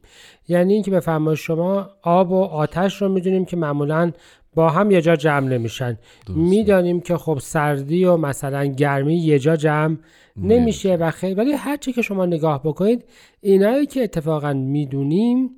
یعنی 0.47 0.73
اینکه 0.73 0.91
بفرمایید 0.91 1.39
شما 1.39 1.89
آب 2.02 2.32
و 2.32 2.43
آتش 2.43 3.02
رو 3.02 3.10
می‌دونیم 3.10 3.45
که 3.45 3.58
معمولا 3.58 4.12
با 4.56 4.69
هم 4.69 4.91
یه 4.91 5.02
جا 5.02 5.15
جمع 5.15 5.47
نمیشن. 5.47 5.97
می‌دانیم 6.30 7.02
که 7.02 7.17
خب 7.17 7.38
سردی 7.41 8.06
و 8.06 8.17
مثلا 8.17 8.65
گرمی 8.65 9.17
یه 9.17 9.39
جا 9.39 9.56
جمع 9.56 9.97
نمیشه. 10.38 10.95
و 10.95 11.12
خیلی 11.12 11.34
ولی 11.34 11.52
هرچی 11.52 11.93
که 11.93 12.02
شما 12.02 12.26
نگاه 12.26 12.63
بکنید 12.63 13.06
اینایی 13.41 13.86
که 13.86 14.04
اتفاقا 14.04 14.54
می‌دونیم 14.54 15.49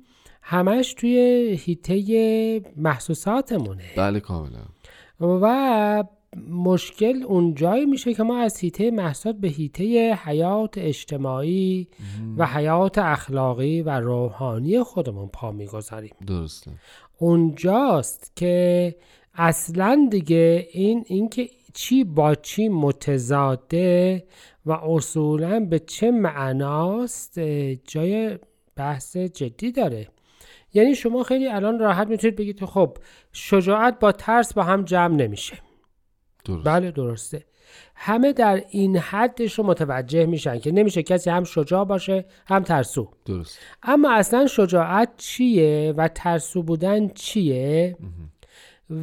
همش 0.42 0.94
توی 0.94 1.18
هیته 1.64 2.60
محسوساتمونه. 2.76 3.84
بله 3.96 4.20
کاملا. 4.20 4.62
و 5.20 6.04
مشکل 6.48 7.22
اونجایی 7.22 7.86
میشه 7.86 8.14
که 8.14 8.22
ما 8.22 8.38
از 8.38 8.58
هیته 8.58 8.90
محسوسات 8.90 9.36
به 9.36 9.48
هیته 9.48 10.14
حیات 10.14 10.78
اجتماعی 10.78 11.88
و 12.36 12.46
حیات 12.46 12.98
اخلاقی 12.98 13.82
و 13.82 14.00
روحانی 14.00 14.82
خودمون 14.82 15.28
پا 15.28 15.52
می‌گذاریم. 15.52 16.14
درسته. 16.26 16.70
اونجاست 17.18 18.32
که 18.36 18.94
اصلا 19.34 20.08
دیگه 20.10 20.68
این 20.72 21.04
اینکه 21.06 21.48
چی 21.74 22.04
با 22.04 22.34
چی 22.34 22.68
متضاده 22.68 24.24
و 24.66 24.72
اصولا 24.72 25.60
به 25.60 25.78
چه 25.78 26.10
معناست 26.10 27.38
جای 27.84 28.38
بحث 28.76 29.16
جدی 29.16 29.72
داره. 29.72 30.08
یعنی 30.74 30.94
شما 30.94 31.22
خیلی 31.22 31.46
الان 31.46 31.78
راحت 31.78 32.08
می‌تونید 32.08 32.36
بگید 32.36 32.64
خب 32.64 32.96
شجاعت 33.32 33.98
با 33.98 34.12
ترس 34.12 34.54
با 34.54 34.62
هم 34.62 34.84
جمع 34.84 35.14
نمیشه. 35.16 35.65
درست. 36.46 36.64
بله 36.64 36.90
درسته. 36.90 37.44
همه 37.94 38.32
در 38.32 38.62
این 38.70 38.96
حدش 38.96 39.58
رو 39.58 39.64
متوجه 39.64 40.26
میشن 40.26 40.58
که 40.58 40.72
نمیشه 40.72 41.02
کسی 41.02 41.30
هم 41.30 41.44
شجاع 41.44 41.84
باشه 41.84 42.24
هم 42.46 42.62
ترسو. 42.62 43.08
درست. 43.24 43.58
اما 43.82 44.12
اصلا 44.12 44.46
شجاعت 44.46 45.08
چیه 45.16 45.94
و 45.96 46.08
ترسو 46.08 46.62
بودن 46.62 47.08
چیه؟ 47.08 47.96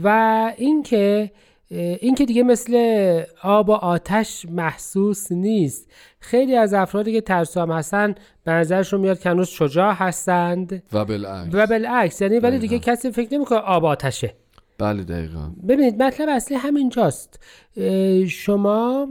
و 0.03 0.51
اینکه 0.57 1.31
این 1.69 2.15
که 2.15 2.25
دیگه 2.25 2.43
مثل 2.43 3.23
آب 3.41 3.69
و 3.69 3.71
آتش 3.71 4.45
محسوس 4.49 5.31
نیست. 5.31 5.91
خیلی 6.19 6.55
از 6.55 6.73
افرادی 6.73 7.13
که 7.13 7.21
ترسو 7.21 7.61
هم 7.61 7.71
هستن 7.71 8.15
به 8.43 8.51
نظرشون 8.51 8.99
میاد 8.99 9.19
که 9.19 9.29
هنوز 9.29 9.47
شجاع 9.47 9.93
هستند. 9.93 10.83
و 10.93 11.05
بالعکس. 11.05 11.49
و 11.53 11.67
بالعکس. 11.67 12.21
یعنی 12.21 12.39
ولی 12.39 12.59
دیگه. 12.59 12.79
کسی 12.79 13.11
فکر 13.11 13.33
نمی‌کنه 13.33 13.59
آب 13.59 13.85
آتشه. 13.85 14.33
بله 14.77 15.03
دقیقا. 15.03 15.51
ببینید 15.67 16.03
مطلب 16.03 16.29
اصلی 16.29 16.57
همینجاست 16.57 17.39
اه، 17.77 18.25
شما 18.25 19.07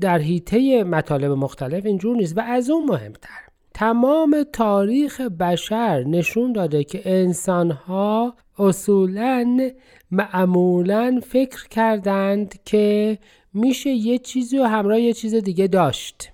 در 0.00 0.18
حیطه 0.18 0.84
مطالب 0.84 1.30
مختلف 1.30 1.86
اینجور 1.86 2.16
نیست 2.16 2.38
و 2.38 2.40
از 2.40 2.70
اون 2.70 2.84
مهمتر. 2.84 3.40
تمام 3.74 4.44
تاریخ 4.52 5.20
بشر 5.20 6.04
نشون 6.04 6.52
داده 6.52 6.84
که 6.84 7.02
انسانها 7.04 8.34
اصولا 8.58 9.70
معمولا 10.10 11.20
فکر 11.26 11.68
کردند 11.68 12.62
که 12.64 13.18
میشه 13.54 13.90
یه 13.90 14.18
چیزی 14.18 14.58
و 14.58 14.64
همراه 14.64 15.00
یه 15.00 15.12
چیز 15.12 15.34
دیگه 15.34 15.66
داشت. 15.66 16.32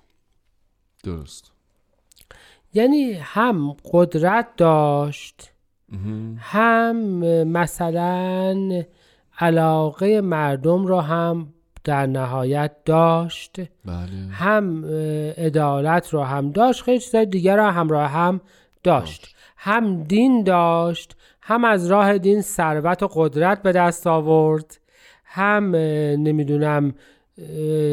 درست. 1.03 1.51
یعنی 2.73 3.13
هم 3.13 3.75
قدرت 3.91 4.47
داشت. 4.57 5.51
هم 6.39 6.95
مثلا 7.43 8.83
علاقه 9.39 10.21
مردم 10.21 10.87
را 10.87 11.01
هم 11.01 11.47
در 11.83 12.05
نهایت 12.05 12.71
داشت 12.85 13.55
بله. 13.85 14.07
هم 14.31 14.85
عدالت 15.37 16.13
رو 16.13 16.23
هم 16.23 16.51
داشت 16.51 16.83
خیلی 16.83 16.99
چیزای 16.99 17.25
دیگر 17.25 17.57
رو 17.57 17.63
همراه 17.63 18.09
هم 18.11 18.41
داشت. 18.83 19.35
هم 19.57 20.03
دین 20.03 20.43
داشت 20.43 21.15
هم 21.41 21.63
از 21.63 21.87
راه 21.87 22.17
دین 22.17 22.41
ثروت 22.41 23.03
و 23.03 23.07
قدرت 23.13 23.61
به 23.61 23.71
دست 23.71 24.07
آورد 24.07 24.79
هم 25.25 25.75
نمی‌دونم 26.15 26.93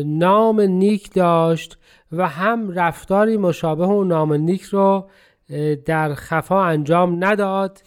نام 0.05 0.61
نیک 0.61 1.13
داشت 1.13 1.79
و 2.13 2.29
هم 2.29 2.71
رفتاری 2.71 3.37
مشابه 3.37 3.87
و 3.87 4.05
نام 4.05 4.33
نیک 4.33 4.63
رو 4.63 5.09
در 5.87 6.15
خفا 6.15 6.65
انجام 6.65 7.25
نداد 7.25 7.79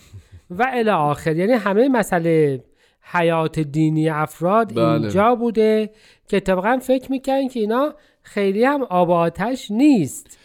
و 0.50 0.66
الی 0.74 0.90
آخر. 0.90 1.36
یعنی 1.36 1.54
همه 1.54 1.90
مسئله 1.90 2.64
حیات 3.02 3.60
دینی 3.60 4.10
افراد 4.10 4.74
بله. 4.76 4.92
اینجا 4.92 5.36
بوده 5.36 5.90
که 6.28 6.38
اتفاقا 6.38 6.80
فکر 6.82 7.12
می‌کنن 7.12 7.48
که 7.48 7.60
اینا 7.60 7.94
خیلی 8.22 8.64
هم 8.64 8.84
آب 8.84 9.12
آتش 9.12 9.72
نیست. 9.72 10.38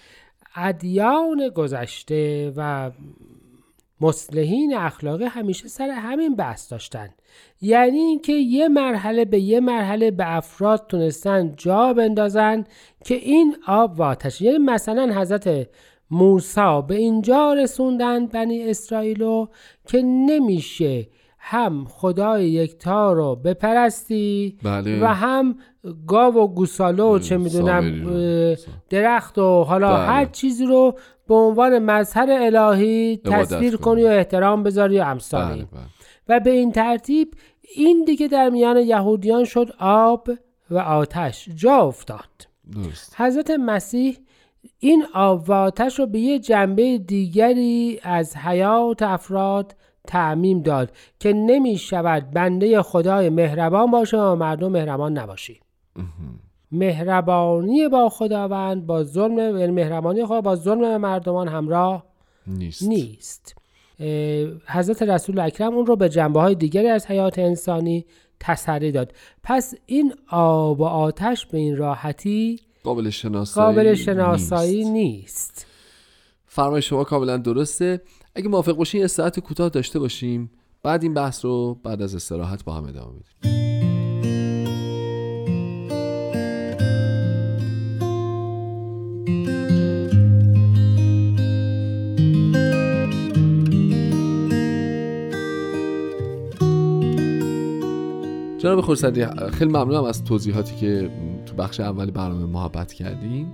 ادیان 0.56 1.48
گذشته 1.54 2.52
و 2.56 2.90
مصلحین 4.00 4.76
اخلاقی 4.76 5.24
همیشه 5.24 5.68
سر 5.68 5.88
همین 5.88 6.36
بحث 6.36 6.72
داشتن. 6.72 7.08
یعنی 7.60 7.98
اینکه 7.98 8.32
یه 8.32 8.68
مرحله 8.68 9.24
به 9.24 9.40
یه 9.40 9.60
مرحله 9.60 10.10
به 10.10 10.36
افراد 10.36 10.86
تونستن 10.88 11.52
جا 11.56 11.92
بندازن 11.92 12.64
که 13.04 13.14
این 13.14 13.56
آب 13.66 14.00
و 14.00 14.02
آتش. 14.02 14.40
یعنی 14.40 14.58
مثلا 14.58 15.20
حضرت 15.20 15.68
موسی 16.12 16.82
به 16.88 16.94
اینجا 16.94 17.52
رسوندن 17.52 18.26
بنی 18.26 18.70
اسرائیلو 18.70 19.46
که 19.86 20.02
نمیشه 20.02 21.08
هم 21.38 21.84
خدای 21.88 22.50
یکتا 22.50 23.12
رو 23.12 23.36
بپرستی 23.36 24.58
بله 24.62 25.02
و 25.02 25.06
هم 25.06 25.56
گاو 26.06 26.34
و 26.34 26.46
گوساله 26.46 27.02
و 27.02 27.18
چه 27.18 27.36
می‌دونم 27.36 28.04
درخت 28.90 29.38
و 29.38 29.64
حالا 29.64 29.92
بله. 29.92 30.06
هر 30.06 30.24
چیزی 30.24 30.66
رو 30.66 30.98
به 31.28 31.34
عنوان 31.34 31.78
مظهر 31.78 32.28
الهی 32.30 33.16
تصویر 33.24 33.76
کنی. 33.76 34.04
و 34.04 34.06
احترام 34.06 34.62
بذاری 34.62 34.98
و 34.98 35.02
امثال 35.02 35.54
بله. 35.54 35.64
بله 35.64 35.82
و 36.28 36.40
به 36.40 36.50
این 36.50 36.72
ترتیب 36.72 37.34
این 37.76 38.04
دیگه 38.04 38.28
در 38.28 38.48
میان 38.48 38.76
یهودیان 38.76 39.44
شد 39.44 39.74
آب 39.78 40.30
و 40.70 40.78
آتش 40.78 41.48
جا 41.54 41.76
افتاد 41.76 42.48
درست 42.72 43.20
حضرت 43.20 43.50
مسیح 43.50 44.18
این 44.78 45.04
آب 45.14 45.48
و 45.48 45.52
آتش 45.52 45.98
رو 45.98 46.06
به 46.06 46.18
یه 46.18 46.38
جنبه 46.38 46.98
دیگری 46.98 48.00
از 48.02 48.36
حیات 48.36 49.02
افراد 49.02 49.74
تعمیم 50.06 50.62
داد 50.62 50.92
که 51.18 51.32
نمی 51.32 51.78
شود 51.78 52.30
بنده 52.30 52.82
خدای 52.82 53.30
مهربان 53.30 53.90
باشه 53.90 54.16
و 54.16 54.34
مردم 54.34 54.72
مهربان 54.72 55.18
نباشی. 55.18 55.60
مهربانی 56.72 57.88
با 57.88 58.08
خداوند 58.08 58.86
با 58.86 59.04
ظلم 59.04 59.58
یعنی 59.58 59.72
مهربانی 59.72 60.26
خدا 60.26 60.40
با 60.40 60.56
ظلم 60.56 60.96
مردمان 60.96 61.48
همراه 61.48 62.04
نیست. 62.46 62.82
نیست. 62.82 63.54
حضرت 64.66 65.02
رسول 65.02 65.38
اکرم 65.38 65.74
اون 65.74 65.86
رو 65.86 65.96
به 65.96 66.08
جنبه 66.08 66.40
های 66.40 66.54
دیگری 66.54 66.88
از 66.88 67.06
حیات 67.06 67.38
انسانی 67.38 68.06
تسری 68.40 68.92
داد. 68.92 69.12
پس 69.42 69.74
این 69.86 70.14
آب 70.30 70.80
و 70.80 70.84
آتش 70.84 71.46
به 71.46 71.58
این 71.58 71.76
راحتی 71.76 72.60
قابل 72.84 73.10
شناسایی 73.10 73.66
قابل 73.66 73.94
شناسایی 73.94 74.84
نیست. 74.84 74.92
نیست. 74.92 75.66
فرمای 76.46 76.82
شما 76.82 77.04
کاملا 77.04 77.36
درسته. 77.36 78.00
اگه 78.34 78.48
موافق 78.48 78.72
باشین 78.72 79.00
یه 79.00 79.06
ساعت 79.06 79.40
کوتاه 79.40 79.68
داشته 79.68 79.98
باشیم. 79.98 80.50
بعد 80.82 81.02
این 81.02 81.14
بحث 81.14 81.44
رو 81.44 81.74
بعد 81.74 82.02
از 82.02 82.14
استراحت 82.14 82.64
با 82.64 82.74
هم 82.74 82.84
ادامه 82.84 83.12
بدیم. 83.12 83.52
جناب 98.58 98.80
خورسندی 98.80 99.26
خیلی 99.52 99.70
ممنونم 99.70 100.04
از 100.04 100.24
توضیحاتی 100.24 100.76
که 100.76 101.10
تو 101.52 101.62
بخش 101.62 101.80
اول 101.80 102.10
برنامه 102.10 102.46
محبت 102.46 102.92
کردین 102.92 103.46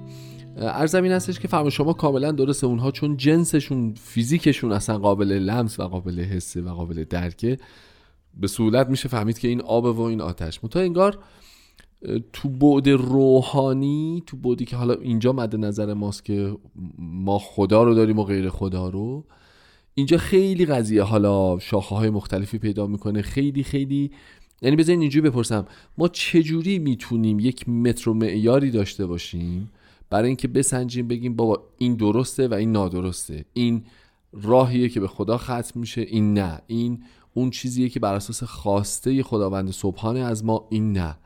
ارزم 0.57 1.03
این 1.03 1.13
هستش 1.13 1.41
که 1.41 1.49
فرما 1.49 1.71
شما 1.71 1.93
کاملا 1.93 2.33
درسته. 2.33 2.67
اونها 2.67 2.91
چون 2.91 3.17
جنسشون 3.17 3.95
فیزیکشون 3.95 4.73
اصلا 4.73 4.99
قابل 4.99 5.33
لمس 5.33 5.81
و 5.81 5.83
قابل 5.83 6.21
حسه 6.21 6.63
و 6.63 6.69
قابل 6.75 7.05
درکه. 7.05 7.59
به 8.35 8.47
سهولت 8.47 8.89
میشه 8.89 9.09
فهمید 9.09 9.39
که 9.39 9.49
این 9.49 9.61
آب 9.61 9.85
و 9.85 10.01
این 10.01 10.21
آتش. 10.21 10.65
متا 10.65 10.81
انگار 10.81 11.19
تو 12.33 12.49
بعد 12.49 12.89
روحانی 12.89 14.23
تو 14.27 14.37
بعدی 14.37 14.65
که 14.65 14.77
حالا 14.77 14.95
اینجا 14.95 15.33
مد 15.33 15.57
نظر 15.57 15.95
ماست 15.95 16.25
که 16.25 16.57
ما 16.99 17.39
خدا 17.39 17.83
رو 17.83 17.95
داریم 17.95 18.19
و 18.19 18.25
غیر 18.25 18.49
خدا 18.51 18.89
رو 18.89 19.25
اینجا 19.95 20.19
خیلی 20.19 20.67
قضیه 20.67 21.03
حالا 21.03 21.59
شاخه 21.59 21.95
های 21.95 22.11
مختلفی 22.11 22.59
پیدا 22.59 22.87
می‌کنه. 22.87 23.23
خیلی 23.23 23.63
خیلی 23.63 24.11
یعنی 24.62 24.77
بذارین 24.77 25.01
اینجوری 25.01 25.31
بپرسم 25.31 25.66
ما 25.99 26.09
چجوری 26.09 26.79
می‌تونیم 26.79 27.40
یک 27.40 27.68
متر 27.68 28.11
و 28.11 28.14
معیاری 28.14 28.71
داشته 28.71 29.07
باشیم 29.07 29.71
برای 30.11 30.27
اینکه 30.27 30.49
بسنجیم 30.49 31.09
بگیم 31.09 31.37
بابا 31.37 31.62
این 31.79 31.94
درسته 31.94 32.49
و 32.49 32.55
این 32.55 32.73
نادرسته؟ 32.73 33.44
این 33.53 33.85
راهیه 34.33 34.88
که 34.88 35.01
به 35.01 35.09
خدا 35.09 35.38
ختم 35.38 35.81
میشه 35.81 36.01
این 36.01 36.35
نه. 36.35 36.61
این 36.66 37.03
اون 37.35 37.51
چیزیه 37.51 37.88
که 37.88 38.01
بر 38.01 38.14
اساس 38.14 38.42
خواسته 38.42 39.23
خداوند 39.23 39.71
سبحانه 39.71 40.21
از 40.21 40.44
ما 40.44 40.66
این 40.71 40.92
نه. 40.92 41.16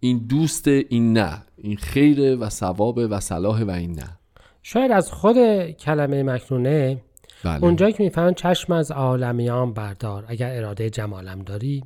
این 0.00 0.18
دوست 0.18 0.68
این 0.68 1.12
نه. 1.12 1.42
این 1.58 1.76
خیر 1.76 2.36
و 2.40 2.48
ثواب 2.48 2.98
و 3.10 3.20
صلاح 3.20 3.62
و 3.62 3.70
این 3.70 3.92
نه. 3.92 4.18
شاید 4.62 4.90
از 4.90 5.12
خود 5.12 5.70
کلمه 5.70 6.22
مکنونه 6.22 7.02
بله. 7.44 7.64
اونجایی 7.64 7.92
که 7.92 8.02
می‌فهمن 8.02 8.34
چشم 8.34 8.72
از 8.72 8.90
عالمیان 8.90 9.72
بردار. 9.72 10.24
اگر 10.28 10.56
اراده 10.56 10.90
جمالم 10.90 11.38
داری 11.38 11.84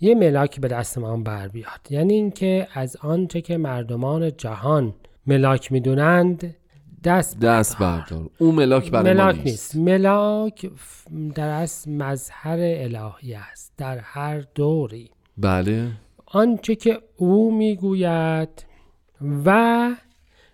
یه 0.00 0.14
ملاک 0.14 0.60
به 0.60 0.68
دست 0.68 0.98
ما 0.98 1.16
بر 1.16 1.48
بیاد. 1.48 1.80
یعنی 1.90 2.14
اینکه 2.14 2.68
از 2.74 2.96
آنچه 2.96 3.40
که 3.40 3.56
مردمان 3.56 4.36
جهان 4.36 4.94
ملاک 5.26 5.72
می‌دونند 5.72 6.54
دست 7.04 7.40
دست 7.40 7.78
بردار. 7.78 8.30
اون 8.38 8.54
ملاک 8.54 8.90
برای 8.90 9.14
ما 9.14 9.24
ملاک 9.24 9.36
نیست, 9.36 9.46
نیست. 9.46 9.76
ملاک 9.76 10.70
در 11.34 11.48
اصل 11.48 11.90
مظهر 11.90 12.58
الهی 12.60 13.34
است. 13.34 13.72
در 13.76 13.98
هر 13.98 14.44
دوری. 14.54 15.10
بله. 15.38 15.88
آنچه 16.26 16.74
که 16.74 16.98
او 17.16 17.56
می‌گوید 17.56 18.64
و 19.44 19.90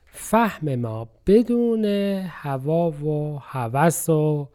فهم 0.07 0.75
ما 0.75 1.09
بدون 1.27 1.85
هوا 2.29 2.91
و 2.91 3.39
هوس 3.43 4.09
و 4.09 4.49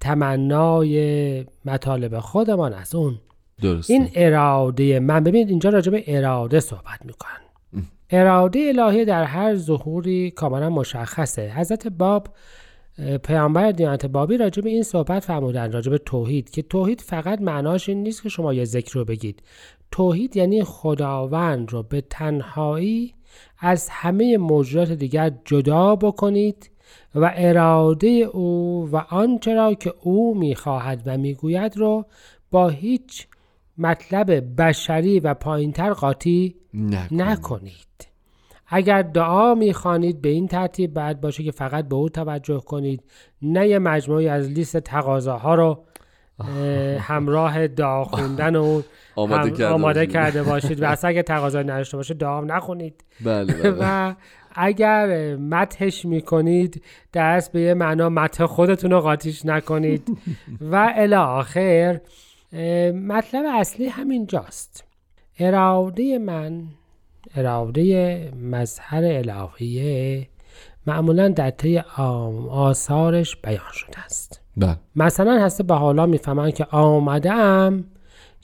تمنای 0.00 1.46
مطالب 1.64 2.18
خودمان 2.18 2.72
از 2.72 2.94
اون 2.94 3.18
درسته. 3.62 3.92
این 3.92 4.08
اراده 4.14 5.00
من 5.00 5.24
ببینید 5.24 5.48
اینجا 5.48 5.70
راجع 5.70 5.92
به 5.92 6.04
اراده 6.06 6.60
صحبت 6.60 7.04
می‌کنن 7.04 7.30
اراده 8.10 8.72
الهی 8.76 9.04
در 9.04 9.24
هر 9.24 9.56
ظهوری 9.56 10.30
کاملا 10.30 10.70
مشخصه. 10.70 11.52
حضرت 11.56 11.88
باب 11.88 12.28
پیامبر 13.22 13.70
دیانت 13.70 14.06
بابی 14.06 14.36
راجع 14.36 14.62
به 14.62 14.70
این 14.70 14.82
صحبت 14.82 15.24
فرمودن 15.24 15.72
راجع 15.72 15.90
به 15.90 15.98
توحید 15.98 16.50
که 16.50 16.62
توحید 16.62 17.00
فقط 17.00 17.40
معناش 17.40 17.88
این 17.88 18.02
نیست 18.02 18.22
که 18.22 18.28
شما 18.28 18.54
یه 18.54 18.64
ذکر 18.64 18.94
رو 18.94 19.04
بگید. 19.04 19.42
توحید 19.90 20.36
یعنی 20.36 20.64
خداوند 20.64 21.72
رو 21.72 21.82
به 21.82 22.00
تنهایی 22.00 23.14
از 23.58 23.88
همه 23.90 24.36
موجودات 24.36 24.92
دیگر 24.92 25.32
جدا 25.44 25.96
بکنید 25.96 26.70
و 27.14 27.32
اراده 27.36 28.08
او 28.08 28.88
و 28.92 28.96
آنچه 28.96 29.54
را 29.54 29.74
که 29.74 29.94
او 30.02 30.38
می‌خواهد 30.38 31.02
و 31.06 31.18
می‌گوید 31.18 31.76
رو 31.76 32.06
با 32.50 32.68
هیچ 32.68 33.26
مطلب 33.78 34.60
بشری 34.62 35.20
و 35.20 35.34
پایینتر 35.34 35.92
قاطی 35.92 36.54
نکن. 36.74 37.14
نکنید. 37.22 38.08
اگر 38.70 39.02
دعا 39.02 39.54
می‌خوانید 39.54 40.20
به 40.22 40.28
این 40.28 40.48
ترتیب 40.48 40.94
بعد 40.94 41.20
باشه 41.20 41.42
که 41.42 41.50
فقط 41.50 41.88
به 41.88 41.94
او 41.94 42.08
توجه 42.08 42.60
کنید. 42.60 43.02
نه 43.42 43.68
یه 43.68 43.78
مجموعی 43.78 44.28
از 44.28 44.48
لیست 44.50 44.76
تقاضاها 44.76 45.54
رو 45.54 45.84
اه، 46.40 46.46
همراه 46.98 47.66
دعا 47.68 48.04
خوندن 48.04 48.56
و 48.56 48.82
آماده 49.16 49.42
هم- 49.42 49.50
کرده 49.50 49.66
آماده 49.68 50.00
باشید. 50.00 50.12
کرده 50.12 50.42
باشید. 50.42 50.82
و 50.82 50.84
اصلا 50.92 51.10
اگه 51.10 51.22
تقاضا 51.22 51.62
نداشته 51.62 51.96
باشه 51.96 52.14
دعا 52.14 52.40
نخونید 52.40 53.04
بله 53.24 53.52
بله. 53.62 53.76
و 53.80 54.14
اگر 54.54 55.36
متحش 55.36 56.04
می‌کنید 56.04 56.82
دست 57.14 57.52
به 57.52 57.60
یه 57.60 57.74
معنا 57.74 58.08
متح 58.08 58.46
خودتون 58.46 58.90
رو 58.90 59.00
قاطیش 59.00 59.46
نکنید. 59.46 60.18
و 60.60 60.92
الی 60.96 61.14
آخر 61.14 62.00
مطلب 62.92 63.44
اصلی 63.54 63.88
همین 63.88 64.26
جاست. 64.26 64.84
اراده 65.38 66.18
من 66.18 66.62
اراده 67.34 68.32
مظهر 68.42 69.04
الهیه 69.04 70.28
معمولا 70.86 71.28
در 71.28 71.50
طی 71.50 71.78
آثارش 72.50 73.36
بیان 73.36 73.72
شده 73.72 73.98
است. 74.04 74.40
بله. 74.56 74.76
مثلا 74.96 75.44
هسته 75.44 75.62
به 75.62 75.74
حالا 75.74 76.06
می‌فهمن 76.06 76.50
که 76.50 76.66
آمدم 76.70 77.84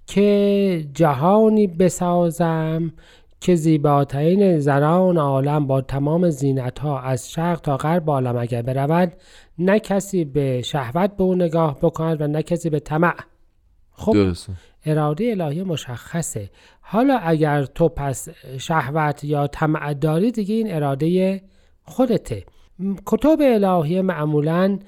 که 0.06 0.86
جهانی 0.94 1.66
بسازم 1.66 2.92
که 3.40 3.54
زیباترین 3.54 4.58
زنان 4.58 5.18
عالم 5.18 5.66
با 5.66 5.80
تمام 5.80 6.30
زینت 6.30 6.78
ها 6.78 7.00
از 7.00 7.30
شرق 7.30 7.60
تا 7.60 7.76
غرب 7.76 8.10
عالم 8.10 8.36
اگر 8.36 8.62
برود 8.62 9.12
نه 9.58 9.78
کسی 9.78 10.24
به 10.24 10.62
شهوت 10.62 11.16
به 11.16 11.24
او 11.24 11.34
نگاه 11.34 11.78
بکند 11.82 12.20
و 12.20 12.26
نه 12.26 12.42
کسی 12.42 12.70
به 12.70 12.80
طمع 12.80 13.14
خب 13.94 14.12
درسته. 14.12 14.52
اراده 14.86 15.24
الهی 15.30 15.62
مشخصه. 15.62 16.50
حالا 16.80 17.18
اگر 17.18 17.64
تو 17.64 17.88
پس 17.88 18.28
شهوت 18.58 19.24
یا 19.24 19.46
طمع 19.46 19.94
داری 19.94 20.32
دیگه 20.32 20.54
این 20.54 20.74
اراده 20.74 21.40
خودته. 21.84 22.44
کتب 23.06 23.38
الهی 23.40 24.00
معمولا 24.00 24.78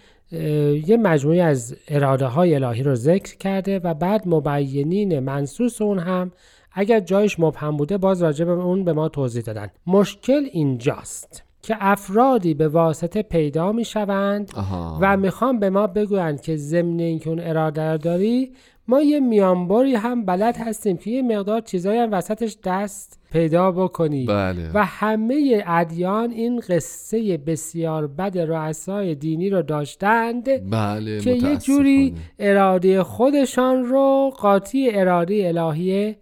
یه 0.87 0.97
مجموعه 0.97 1.43
از 1.43 1.77
اراده 1.89 2.27
های 2.27 2.55
الهی 2.55 2.83
رو 2.83 2.95
ذکر 2.95 3.37
کرده 3.37 3.79
و 3.79 3.95
بعد 3.95 4.23
مبینین 4.29 5.19
منصوص 5.19 5.83
اون 5.83 5.99
هم 5.99 6.33
اگر 6.73 7.01
جایش 7.01 7.41
مبهم 7.41 7.77
بوده 7.77 7.99
باز 7.99 8.23
راجع 8.23 8.45
به 8.45 8.51
اون 8.51 8.85
به 8.85 8.93
ما 8.93 9.09
توضیح 9.09 9.43
دادن. 9.43 9.69
مشکل 9.87 10.49
اینجاست 10.53 11.43
که 11.63 11.77
افرادی 11.81 12.55
به 12.55 12.69
واسطه 12.69 13.23
پیدا 13.23 13.73
می 13.73 13.85
شوند 13.85 14.53
آها. 14.57 14.99
و 15.01 15.17
می‌خوام 15.17 15.59
به 15.59 15.71
ما 15.71 15.87
بگویند 15.87 16.41
که 16.41 16.57
ضمن 16.57 17.01
اینکه 17.01 17.31
اون 17.31 17.41
اراده 17.41 17.97
داری 17.97 18.53
ما 18.89 19.03
یه 19.03 19.21
میانباری 19.21 19.95
هم 19.95 20.25
بلد 20.25 20.57
هستیم 20.57 20.97
که 20.97 21.11
یه 21.11 21.23
مقدار 21.23 21.61
چیزایی 21.61 21.99
هم 21.99 22.09
وسطش 22.13 22.57
دست 22.65 23.21
پیدا 23.33 23.73
بکنی 23.73 24.27
بله 24.27 24.71
و 24.75 24.85
همه 24.85 25.65
ادیان 25.67 26.31
این 26.31 26.61
قصه 26.61 27.39
بسیار 27.39 28.07
بد 28.07 28.39
رؤسای 28.39 29.15
دینی 29.15 29.51
رو 29.51 29.63
داشتند 29.63 30.71
بله 30.71 31.21
که 31.21 31.31
یه 31.31 31.57
جوری. 31.57 32.15
اراده 32.39 33.03
خودشان 33.03 33.85
رو 33.85 34.33
قاطی 34.39 34.91
اراده 34.91 35.53
الهیه 35.57 36.17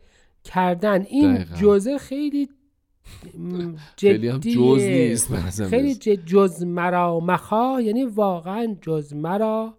کردن 0.44 1.02
این 1.02 1.34
دقیقاً. 1.34 1.56
جزء 1.56 1.98
خیلی 1.98 2.48
م، 3.38 3.74
خیلی 3.96 4.28
هم. 4.28 4.38
جز 4.38 4.82
نیست 4.82 5.34
خیلی 5.64 5.94
جز 6.26 6.64
مرا 6.64 7.20
مخواه 7.20 7.82
یعنی 7.82 8.04
واقعا 8.04 8.76
جز 8.82 9.14
مرا 9.14 9.74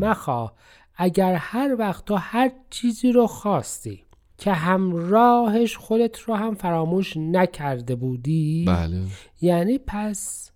مخواه 0.00 0.54
اگر 1.02 1.34
هر 1.34 1.76
وقت 1.78 2.04
تو 2.04 2.14
هر 2.14 2.50
چیزی 2.70 3.12
رو 3.12 3.26
خواستی 3.26 4.04
که 4.38 4.52
همراهش 4.52 5.76
خودت 5.76 6.18
رو 6.20 6.34
هم 6.34 6.54
فراموش 6.54 7.16
نکرده 7.16 7.94
بودی 7.94 8.64
بله. 8.68 9.02
یعنی 9.40 9.78
پس 9.86 10.50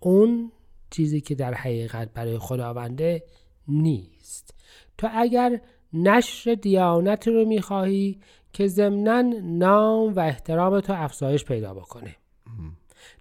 اون 0.00 0.52
چیزی 0.90 1.20
که 1.20 1.34
در 1.34 1.54
حقیقت 1.54 2.12
برای 2.12 2.38
خداونده 2.38 3.22
نیست. 3.68 4.54
تو 4.98 5.08
اگر 5.12 5.60
نشر 5.92 6.54
دیانت 6.54 7.28
رو 7.28 7.44
می‌خواهی 7.44 8.20
که 8.52 8.66
ضمنا 8.66 9.22
نام 9.42 10.14
و 10.14 10.20
احترام 10.20 10.80
تو 10.80 10.92
افزایش 10.92 11.44
پیدا 11.44 11.74
بکنه. 11.74 12.16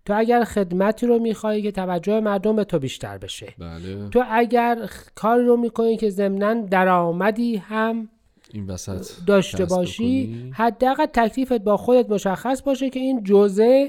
تو 0.10 0.16
اگر 0.18 0.44
خدمتی 0.44 1.08
رو 1.08 1.20
می‌خواهی 1.20 1.62
که 1.62 1.72
توجه 1.72 2.20
مردم 2.20 2.56
به 2.56 2.64
تو 2.64 2.80
بیشتر 2.80 3.18
بشه. 3.18 3.54
بله. 3.58 4.10
تو 4.10 4.24
اگر 4.30 4.90
کاری 5.16 5.46
رو 5.46 5.58
می‌کنی 5.58 5.98
که 5.98 6.10
ضمنا 6.10 6.54
درآمدی 6.54 7.58
هم 7.58 8.10
این 8.54 8.68
وسط 8.68 9.26
داشته 9.28 9.66
باشی. 9.66 10.52
حداقل 10.54 11.06
تکلیفت 11.06 11.58
با 11.58 11.78
خودت 11.78 12.10
مشخص 12.10 12.62
باشه 12.62 12.90
که 12.90 13.00
این 13.00 13.24
جزء 13.24 13.88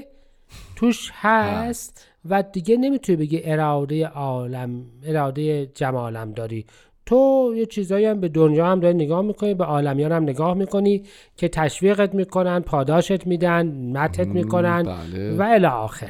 توش 0.75 1.11
هست 1.13 2.07
و 2.29 2.43
دیگه 2.43 2.77
نمی‌تونی 2.77 3.15
بگی 3.15 3.41
اراده 3.43 4.07
عالم 4.07 4.85
اراده 5.03 5.65
جمالم 5.65 6.31
داری 6.31 6.65
تو 7.11 7.53
یه 7.55 7.65
چیزایی 7.65 8.05
هم 8.05 8.19
به 8.19 8.29
دنیا 8.29 8.65
هم 8.65 8.79
داری 8.79 8.93
نگاه 8.93 9.21
می‌کنی 9.21 9.53
به 9.53 9.63
عالمیان 9.63 10.11
هم 10.11 10.23
نگاه 10.23 10.53
می‌کنی 10.53 11.03
که 11.37 11.47
تشویقت 11.47 12.13
می‌کنن 12.13 12.59
پاداشت 12.59 13.27
میدن 13.27 13.91
متت 13.91 14.27
می‌کنن 14.27 14.83
بله. 14.83 15.35
و 15.35 15.41
الی 15.41 15.65
آخر. 15.65 16.09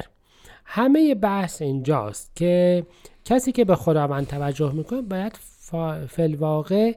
همه 0.64 1.14
بحث 1.14 1.62
اینجاست 1.62 2.36
که 2.36 2.86
کسی 3.24 3.52
که 3.52 3.64
به 3.64 3.76
خداوند 3.76 4.26
توجه 4.26 4.72
می‌کنه 4.72 5.02
باید 5.02 5.38
فلواقع 6.08 6.92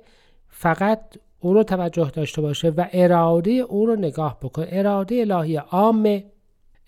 فقط 0.49 0.99
او 1.39 1.53
رو 1.53 1.63
توجه 1.63 2.11
داشته 2.13 2.41
باشه 2.41 2.69
و 2.69 2.85
اراده 2.93 3.51
او 3.51 3.85
رو 3.85 3.95
نگاه 3.95 4.37
بکنه. 4.41 4.67
اراده 4.69 5.15
الهی 5.15 5.55
عامه. 5.55 6.23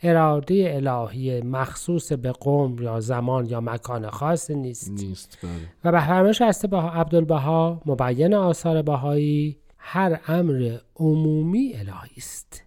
اراده 0.03 0.71
الهی 0.75 1.41
مخصوص 1.41 2.13
به 2.13 2.31
قوم 2.31 2.81
یا 2.81 2.99
زمان 2.99 3.45
یا 3.45 3.61
مکان 3.61 4.09
خاص 4.09 4.51
نیست. 4.51 4.91
نیست 4.91 5.37
بله. 5.43 5.51
و 5.83 5.91
به 5.91 5.99
فرمایش 5.99 6.41
هست 6.41 6.65
بها 6.65 6.89
عبدالبها 6.89 7.81
مبین 7.85 8.33
آثار 8.33 8.81
بهایی 8.81 9.57
هر 9.77 10.19
امر 10.27 10.77
عمومی 10.95 11.73
الهی 11.73 12.15
است. 12.17 12.63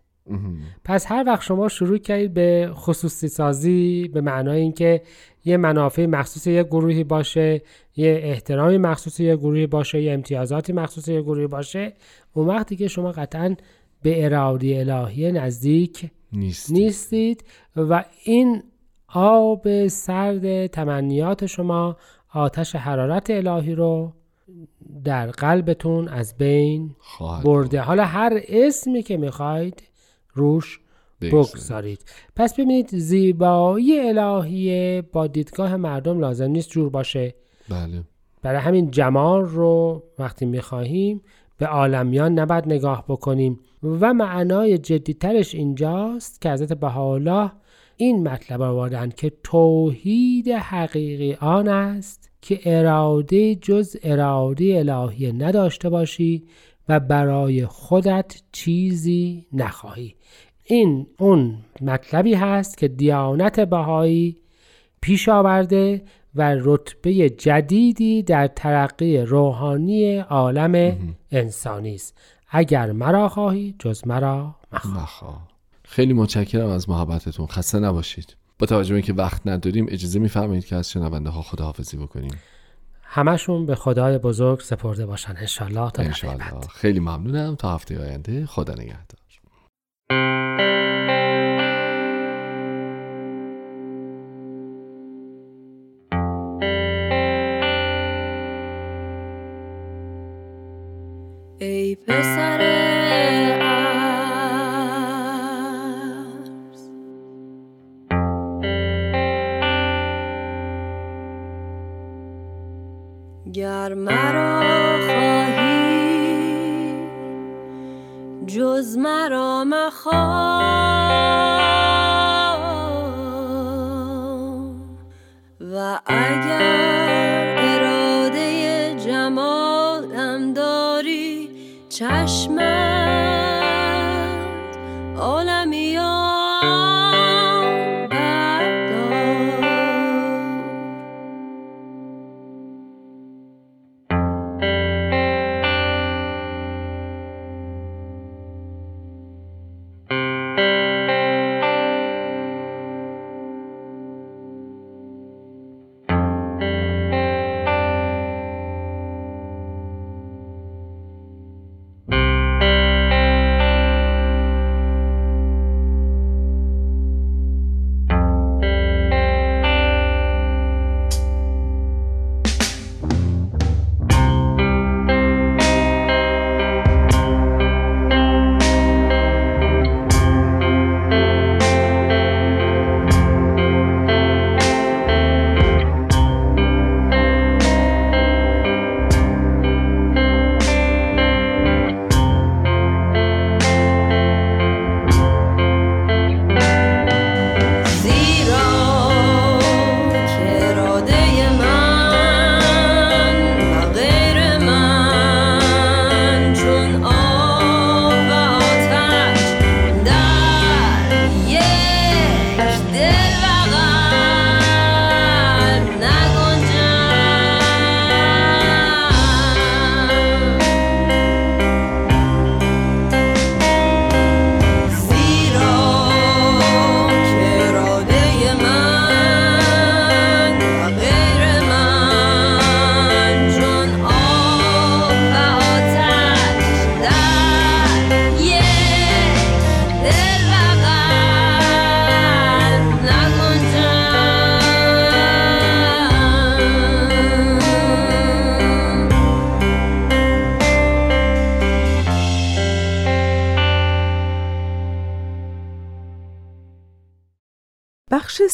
پس 0.85 1.07
هر 1.13 1.25
وقت 1.27 1.43
شما 1.43 1.69
شروع 1.69 1.99
کردید 1.99 2.35
به 2.35 2.71
خصوصی 2.75 3.29
سازی 3.29 4.09
به 4.15 4.21
معنای 4.21 4.61
اینکه 4.61 5.03
یه 5.45 5.57
منافع 5.57 6.07
مخصوص 6.07 6.47
یک 6.47 6.67
گروهی 6.67 7.05
باشه 7.05 7.63
یه 7.97 8.21
احترامی 8.23 8.79
مخصوص 8.79 9.21
یک 9.21 9.39
گروهی 9.39 9.67
باشه 9.67 10.03
یه 10.03 10.13
امتیازاتی 10.13 10.73
مخصوص 10.73 11.09
یک 11.09 11.23
گروهی 11.23 11.47
باشه 11.47 11.93
اون 12.33 12.47
وقتی 12.47 12.77
که 12.77 12.89
شما 12.89 13.13
قطعا 13.13 13.57
به 14.03 14.25
اراده 14.25 14.79
الهی 14.79 15.33
نزدیک 15.33 16.11
نیست 16.33 16.73
نیستید 16.73 17.45
و 17.77 18.05
این 18.25 18.63
آب 19.15 19.87
سرد 19.87 20.67
تمنیات 20.67 21.47
شما 21.47 21.97
آتش 22.35 22.77
حرارت 22.77 23.31
الهی 23.31 23.75
رو 23.75 24.13
در 25.05 25.27
قلبتون 25.27 26.09
از 26.09 26.35
بین 26.39 26.95
خواهد 26.99 27.45
برده. 27.45 27.81
حالا 27.81 28.05
هر 28.05 28.41
اسمی 28.49 29.03
که 29.03 29.17
می‌خواید 29.17 29.83
روش 30.35 30.81
بگذارید. 31.21 31.51
بگذارید. 31.51 32.05
پس 32.37 32.55
ببینید 32.55 32.89
زیبایی 32.97 34.01
الهی 34.01 35.03
با 35.03 35.27
دیدگاه 35.27 35.77
مردم 35.77 36.19
لازم 36.19 36.51
نیست 36.51 36.71
جور 36.71 36.91
باشه. 36.91 37.35
بله. 37.69 38.03
برای 38.43 38.61
همین 38.61 38.91
جمال 38.91 39.45
رو 39.45 40.03
وقتی 40.19 40.47
می‌خواهیم 40.47 41.21
به 41.59 41.67
عالمیان 41.67 42.39
نباید 42.39 42.67
نگاه 42.67 43.05
بکنیم. 43.09 43.61
و 43.83 44.15
معنای 44.15 44.79
جدیترش 44.79 45.55
اینجاست 45.55 46.41
که 46.41 46.51
حضرت 46.51 46.73
بهاءالله 46.73 47.53
این 47.97 48.29
مطلب 48.29 48.61
آوردن 48.63 49.11
که 49.11 49.33
توحید 49.45 50.49
حقیقی 50.49 51.35
آن 51.35 51.69
است 51.69 52.31
که 52.43 52.61
اراده 52.65 53.55
جز 53.55 53.97
اراده 54.03 54.75
الهی 54.79 55.33
نداشته 55.33 55.89
باشی 55.89 56.45
و 56.89 57.01
برای 57.01 57.67
خودت 57.67 58.43
چیزی 58.53 59.47
نخواهی. 59.53 60.15
این 60.65 61.07
اون 61.19 61.59
مطلبی 61.81 62.35
هست 62.35 62.79
که 62.79 62.89
دیانت 62.89 63.61
بهایی 63.61 64.37
پیش 65.01 65.29
آورده 65.29 66.03
و 66.35 66.57
رتبه 66.59 67.31
جدیدی 67.31 68.23
در 68.23 68.47
ترقی 68.47 69.19
روحانی 69.19 70.17
عالم 70.17 70.99
انسانی 71.33 71.95
است. 71.95 72.19
اگر 72.51 72.93
مرا 72.93 73.29
خواهی 73.29 73.75
جز 73.79 74.07
مرا 74.07 74.55
مخواه. 74.73 75.49
خیلی 75.85 76.13
متشکرم 76.13 76.69
از 76.69 76.89
محبتتون. 76.89 77.47
خسته 77.47 77.79
نباشید. 77.79 78.37
با 78.59 78.67
توجه 78.67 78.89
به 78.89 78.95
اینکه 78.95 79.13
وقت 79.13 79.47
نداریم 79.47 79.87
اجازه 79.89 80.19
میفرمایید 80.19 80.65
که 80.65 80.77
از 80.77 80.91
شنونده 80.91 81.31
ها 81.31 81.43
خداحافظی 81.43 81.97
بکنیم. 81.97 82.41
همشون 83.03 83.67
به 83.67 83.75
خدای 83.75 84.19
بزرگ 84.19 84.61
سپرده 84.61 85.07
باشن. 85.07 85.35
انشالله 85.37 85.91
تا 85.91 86.03
بعد. 86.03 86.67
خیلی 86.75 87.01
ممنونم. 87.01 87.55
تا 87.55 87.75
هفته 87.75 88.01
آینده 88.01 88.47
خدا 88.47 88.75
نگهدار. 88.75 89.21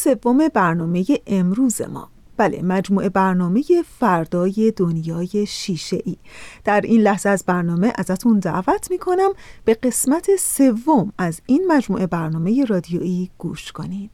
سوم 0.06 0.48
برنامه 0.54 1.04
امروز 1.26 1.82
ما. 1.82 2.10
بله 2.36 2.62
مجموعه 2.62 3.08
برنامه 3.08 3.62
فردای 3.98 4.72
دنیای 4.76 5.46
شیشه 5.48 5.98
ای 6.04 6.16
در 6.64 6.80
این 6.80 7.00
لحظه 7.00 7.28
از 7.28 7.44
برنامه 7.46 7.92
ازتون 7.98 8.38
دعوت 8.38 8.90
می‌کنم 8.90 9.32
به 9.64 9.74
قسمت 9.74 10.26
سوم 10.38 11.12
از 11.18 11.40
این 11.46 11.64
مجموعه 11.68 12.06
برنامه 12.06 12.64
رادیویی 12.64 13.30
گوش 13.38 13.72
کنید. 13.72 14.10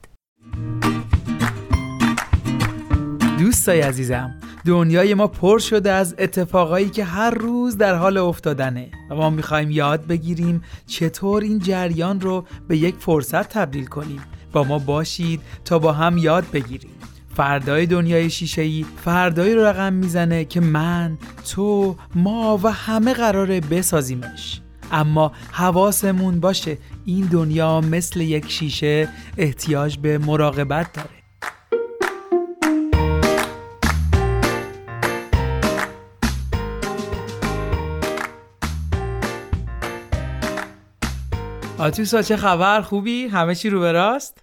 دوستای 3.39 3.81
عزیزم 3.81 4.35
دنیای 4.67 5.15
ما 5.15 5.27
پر 5.27 5.59
شده 5.59 5.93
از 5.93 6.15
اتفاقایی 6.19 6.91
که 6.91 7.05
هر 7.05 7.31
روز 7.31 7.77
در 7.77 7.95
حال 7.95 8.17
افتادنه 8.17 8.91
و 9.11 9.15
ما 9.15 9.31
می‌خوایم 9.31 9.71
یاد 9.71 10.07
بگیریم 10.07 10.63
چطور 10.87 11.43
این 11.43 11.59
جریان 11.59 12.21
رو 12.21 12.45
به 12.69 12.77
یک 12.77 12.95
فرصت 12.95 13.49
تبدیل 13.49 13.87
کنیم. 13.87 14.21
با 14.53 14.65
ما 14.65 14.79
باشید 14.79 15.41
تا 15.65 15.79
با 15.79 15.93
هم 15.93 16.19
یاد 16.19 16.45
بگیریم. 16.53 16.91
فردای 17.37 17.87
دنیای 17.87 18.31
شیشه‌ای 18.31 18.85
فردایی 19.05 19.55
رو 19.55 19.65
رقم 19.65 19.93
می‌زنه 19.93 20.45
که 20.45 20.61
من، 20.61 21.19
تو، 21.51 21.97
ما 22.15 22.61
و 22.63 22.73
همه 22.73 23.15
قراره 23.15 23.61
بسازیمش. 23.61 24.61
اما 24.93 25.33
حواسمون 25.53 26.41
باشه 26.41 26.79
این 27.05 27.27
دنیا 27.27 27.81
مثل 27.81 28.21
یک 28.21 28.51
شیشه 28.51 29.09
احتیاج 29.39 29.99
به 29.99 30.19
مراقبت 30.19 30.93
داره. 30.93 31.22
آتوسا 41.83 42.23
چه 42.23 42.37
خبر 42.37 42.81
خوبی؟ 42.81 43.27
همه 43.27 43.55
چی 43.55 43.71
رو 43.71 43.81
به 43.81 43.93
راست؟ 43.93 44.39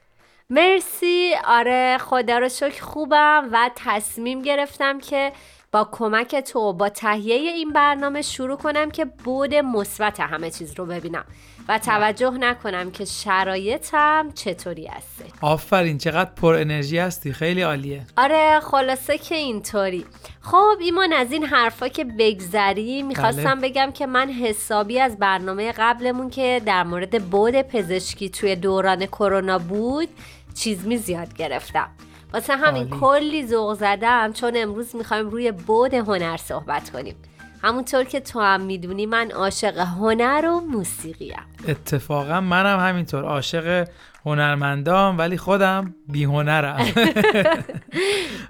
مرسی 0.50 1.34
آره 1.46 1.98
خدا 1.98 2.38
رو 2.38 2.50
شکر 2.50 2.84
خوبم 2.84 3.50
و 3.52 3.70
تصمیم 3.76 4.42
گرفتم 4.42 5.00
که 5.00 5.32
با 5.72 5.90
کمک 5.92 6.36
تو 6.36 6.74
با 6.74 6.90
تهیه 6.90 7.36
این 7.36 7.74
برنامه 7.74 8.22
شروع 8.22 8.58
کنم 8.58 8.92
که 8.92 9.06
بود 9.06 9.56
مثبت 9.56 10.20
همه 10.20 10.52
چیز 10.52 10.74
رو 10.78 10.86
ببینم 10.86 11.26
و 11.70 11.80
توجه 11.80 12.30
نکنم 12.30 12.92
که 12.92 13.06
شرایطم 13.06 14.32
چطوری 14.36 14.88
هسته 14.88 15.26
آفرین 15.42 15.98
چقدر 15.98 16.30
پر 16.36 16.54
انرژی 16.54 16.98
هستی. 16.98 17.34
خیلی 17.34 17.62
عالیه. 17.62 18.02
آره 18.18 18.60
خلاصه 18.60 19.18
که 19.18 19.36
اینطوری. 19.36 20.06
خب 20.42 20.78
ایمان 20.82 21.14
از 21.14 21.32
این 21.32 21.46
حرفا 21.46 21.88
که 21.88 22.04
بگذری 22.04 23.04
می‌خواستم 23.04 23.60
بله. 23.60 23.70
بگم 23.70 23.92
که 23.92 24.06
من 24.06 24.30
حسابی 24.30 25.00
از 25.00 25.18
برنامه 25.18 25.72
قبلمون 25.72 26.30
که 26.30 26.62
در 26.66 26.84
مورد 26.84 27.30
بود 27.30 27.62
پزشکی 27.62 28.30
توی 28.30 28.56
دوران 28.56 29.06
کرونا 29.06 29.60
بود 29.60 30.10
چیز 30.56 30.86
می 30.86 30.98
زیاد 30.98 31.34
گرفتم. 31.34 31.90
واسه 32.34 32.56
همین. 32.56 32.90
کلی 32.90 33.48
ذوق 33.48 33.74
زدم 33.74 34.34
چون 34.34 34.54
امروز 34.56 34.96
می‌خوایم 34.96 35.30
روی 35.30 35.52
بود 35.52 35.94
هنر 35.94 36.38
صحبت 36.38 36.90
کنیم. 36.90 37.16
همونطور 37.64 38.04
که 38.04 38.20
تو 38.20 38.40
هم 38.40 38.62
می‌دونی 38.62 39.06
من 39.06 39.32
عاشق 39.32 39.78
هنر 39.78 40.46
و 40.46 40.60
موسیقیم. 40.60 41.36
اتفاقا 41.68 42.42
منم 42.42 42.80
همینطور 42.80 43.24
عاشق 43.24 43.88
هنرمندام 44.26 45.18
ولی 45.18 45.38
خودم 45.38 45.96
بی 46.08 46.24
هنرم 46.24 46.78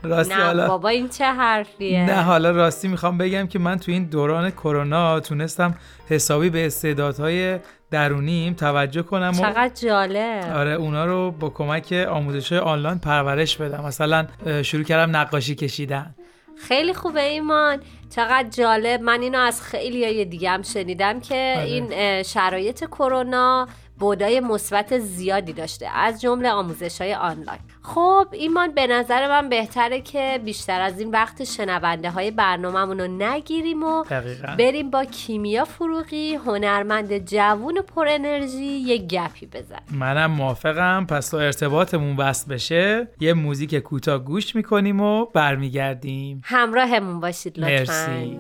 راستی 0.04 0.34
نه 0.34 0.44
حالا 0.44 0.68
بابا 0.68 0.90
این 0.90 1.10
چه 1.10 1.26
حرفیه؟ 1.26 2.06
نه 2.06 2.22
حالا 2.22 2.52
راستی 2.52 2.88
می‌خوام 2.88 3.18
بگم 3.18 3.48
که 3.48 3.60
من 3.60 3.80
تو 3.80 3.92
این 3.92 4.04
دوران 4.06 4.52
کرونا 4.52 5.20
تونستم 5.20 5.76
حسابی 6.10 6.50
به 6.50 6.66
استعدادهای 6.66 7.60
درونیم 7.92 8.54
توجه 8.54 9.02
کنم 9.02 9.32
و 9.36 9.40
چقدر 9.40 9.72
جالب. 9.82 10.54
آره 10.56 10.72
اونا 10.72 11.06
رو 11.06 11.32
با 11.32 11.50
کمک 11.50 11.94
آموزش 12.10 12.54
آنلاین 12.54 13.00
پرورش 13.00 13.58
بدم. 13.58 13.84
مثلا 13.86 14.28
شروع 14.64 14.84
کردم 14.84 15.18
نقاشی 15.18 15.56
کشیدن. 15.56 16.16
خیلی 16.60 16.94
خوبه 16.94 17.24
ایمان 17.24 17.80
چقدر 18.10 18.50
جالب 18.50 19.02
من 19.02 19.22
اینو 19.22 19.40
از 19.40 19.62
خیلی 19.62 20.06
های 20.06 20.26
دیگه 20.26 20.50
هم 20.50 20.62
شنیدم 20.62 21.20
که 21.20 21.54
آره. 21.58 21.66
این 21.66 22.24
شرایط 22.24 22.86
کرونا 22.86 23.68
بودای 24.00 24.40
مثبت 24.40 24.98
زیادی 24.98 25.54
داشته 25.54 25.88
از 25.96 26.22
جمله 26.22 26.52
آموزش 26.52 27.02
های 27.02 27.14
آنلاین. 27.14 27.60
خب 27.82 28.28
ایمان 28.32 28.72
به 28.72 28.88
نظر 28.88 29.28
من 29.28 29.50
بهتره 29.50 30.02
که 30.02 30.42
بیشتر 30.46 30.82
از 30.82 31.00
این 31.00 31.12
وقت 31.12 31.44
شنونده 31.44 32.10
های 32.10 32.32
برنامه‌مون 32.32 33.00
رو 33.00 33.08
نگیریم 33.08 33.84
و 33.84 34.04
دقیقا. 34.04 34.56
بریم 34.60 34.90
با 34.92 35.06
کیمیا 35.06 35.66
فروغی 35.66 36.36
هنرمند 36.36 37.18
جوون 37.18 37.78
و 37.78 37.82
پر 37.82 38.08
انرژی 38.08 38.66
یه 38.66 38.98
گپی 38.98 39.46
بزن 39.46 39.80
منم 39.92 40.32
موافقم. 40.32 41.06
پس 41.10 41.30
تا 41.30 41.40
ارتباطمون 41.40 42.18
وصل 42.18 42.54
بشه 42.54 43.08
یه 43.20 43.34
موزیک 43.34 43.76
کوتاه 43.76 44.18
گوش 44.18 44.56
می‌کنیم 44.56 45.02
و 45.02 45.26
برمیگردیم. 45.26 46.42
همراهمون 46.44 47.20
باشید 47.20 47.60
لطفا. 47.60 47.94
مرسی. 47.94 48.40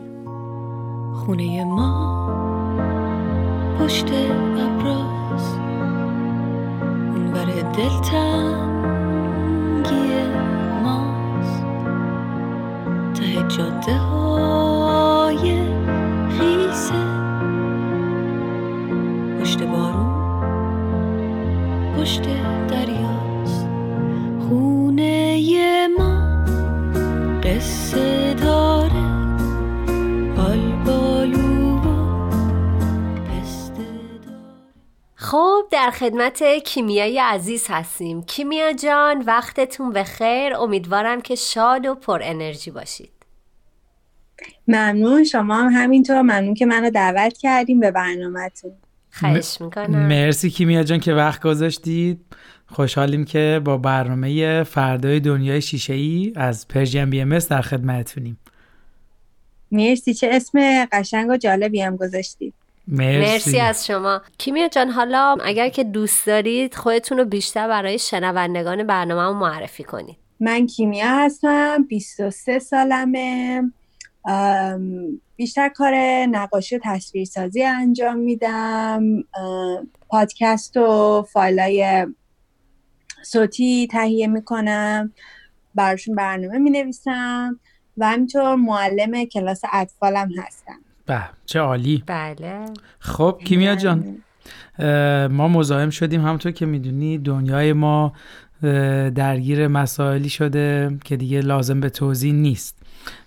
خونه 1.26 1.64
ما 1.64 2.20
پشت 3.80 4.06
ابراز 4.58 5.29
دلتنگی 7.80 9.00
ماست. 10.84 11.64
ته 13.14 13.44
پشت 21.98 22.24
دریاست. 22.68 23.68
خونه 24.40 25.40
ما 25.98 26.14
قصه 27.44 28.34
داره 28.34 28.69
خب 35.32 35.64
در 35.72 35.92
خدمت 35.92 36.44
کیمیای 36.66 37.20
عزیز 37.20 37.66
هستیم. 37.70 38.24
کیمیا 38.24 38.74
جان 38.74 39.24
وقتتون 39.28 39.94
بخیر. 39.94 40.54
امیدوارم 40.56 41.22
که 41.22 41.36
شاد 41.36 41.86
و 41.86 41.96
پر 41.96 42.22
انرژی 42.24 42.72
باشید. 42.72 43.12
ممنون. 44.68 45.24
شما 45.24 45.56
هم 45.56 45.70
همینطور. 45.74 46.22
ممنون 46.22 46.54
که 46.54 46.66
منو 46.66 46.90
دعوت 46.90 47.38
کردیم 47.38 47.80
به 47.80 47.92
برنامهتون. 47.92 48.72
خواهش 49.12 49.58
می‌کنم. 49.62 50.08
مرسی 50.08 50.50
کیمیا 50.50 50.84
جان 50.84 51.00
که 51.00 51.14
وقت 51.14 51.42
گذاشتید. 51.42 52.26
خوشحالیم 52.68 53.26
که 53.26 53.62
با 53.66 53.78
برنامه 53.78 54.64
فردای 54.64 55.20
دنیای 55.20 55.62
شیشه 55.62 55.94
ای 55.94 56.34
از 56.36 56.68
پرژیم 56.68 57.10
بی 57.10 57.22
ام 57.22 57.40
در 57.40 57.62
خدمتتونیم. 57.62 58.40
مرسی. 59.72 60.14
چه 60.14 60.30
اسم 60.32 60.86
قشنگ 60.92 61.30
و 61.30 61.38
جالبی 61.38 61.82
هم 61.82 61.96
گذاشتید. 61.96 62.54
مرسی, 62.92 63.32
مرسی 63.32 63.60
از 63.60 63.88
شما. 63.88 64.22
کیمیا 64.38 64.68
جان 64.68 64.90
حالا 64.90 65.38
اگر 65.44 65.70
که 65.70 65.84
دوست 65.84 66.28
دارید 66.28 66.76
خودتون 66.76 67.18
رو 67.18 67.26
بیشتر 67.26 67.68
برای 67.68 68.00
شنوندگان 68.00 68.84
برنامه 68.84 69.40
معرفی 69.40 69.84
کنید. 69.84 70.18
من 70.40 70.68
کیمیا 70.68 71.08
هستم 71.08 71.84
23 71.84 72.60
سالمه. 72.60 73.64
ام، 74.26 75.22
بیشتر 75.36 75.70
کار 75.70 75.94
نقاشی 76.26 76.76
و 76.76 76.80
تصویرسازی 76.84 77.64
انجام 77.64 78.18
میدم. 78.18 79.04
پادکست 80.10 80.78
و 80.78 81.22
فایلای 81.34 82.08
صوتی 83.24 83.88
تهیه 83.92 84.28
می‌کنم. 84.28 85.14
براشون 85.76 86.16
برنامه 86.16 86.58
می‌نویسم. 86.58 87.60
و 87.98 88.08
همینطور 88.08 88.56
معلم 88.56 89.26
کلاس 89.26 89.62
اطفالم 89.74 90.30
هستم. 90.38 90.80
به 91.10 91.22
چه 91.46 91.60
عالی. 91.60 92.04
بله. 92.08 92.66
خب 93.00 93.40
کیمیا 93.46 93.76
جان 93.76 94.18
اه، 94.80 95.28
ما 95.28 95.48
مزاحم 95.48 95.90
شدیم 95.90 96.22
همونطور 96.22 96.52
که 96.52 96.66
می‌دونی 96.66 97.18
دنیای 97.18 97.74
ما 97.74 98.14
درگیر 99.16 99.68
مسائلی 99.68 100.30
شده 100.30 100.98
که 101.06 101.18
دیگه 101.18 101.42
لازم 101.42 101.80
به 101.80 101.90
توضیح 101.90 102.34
نیست. 102.34 102.80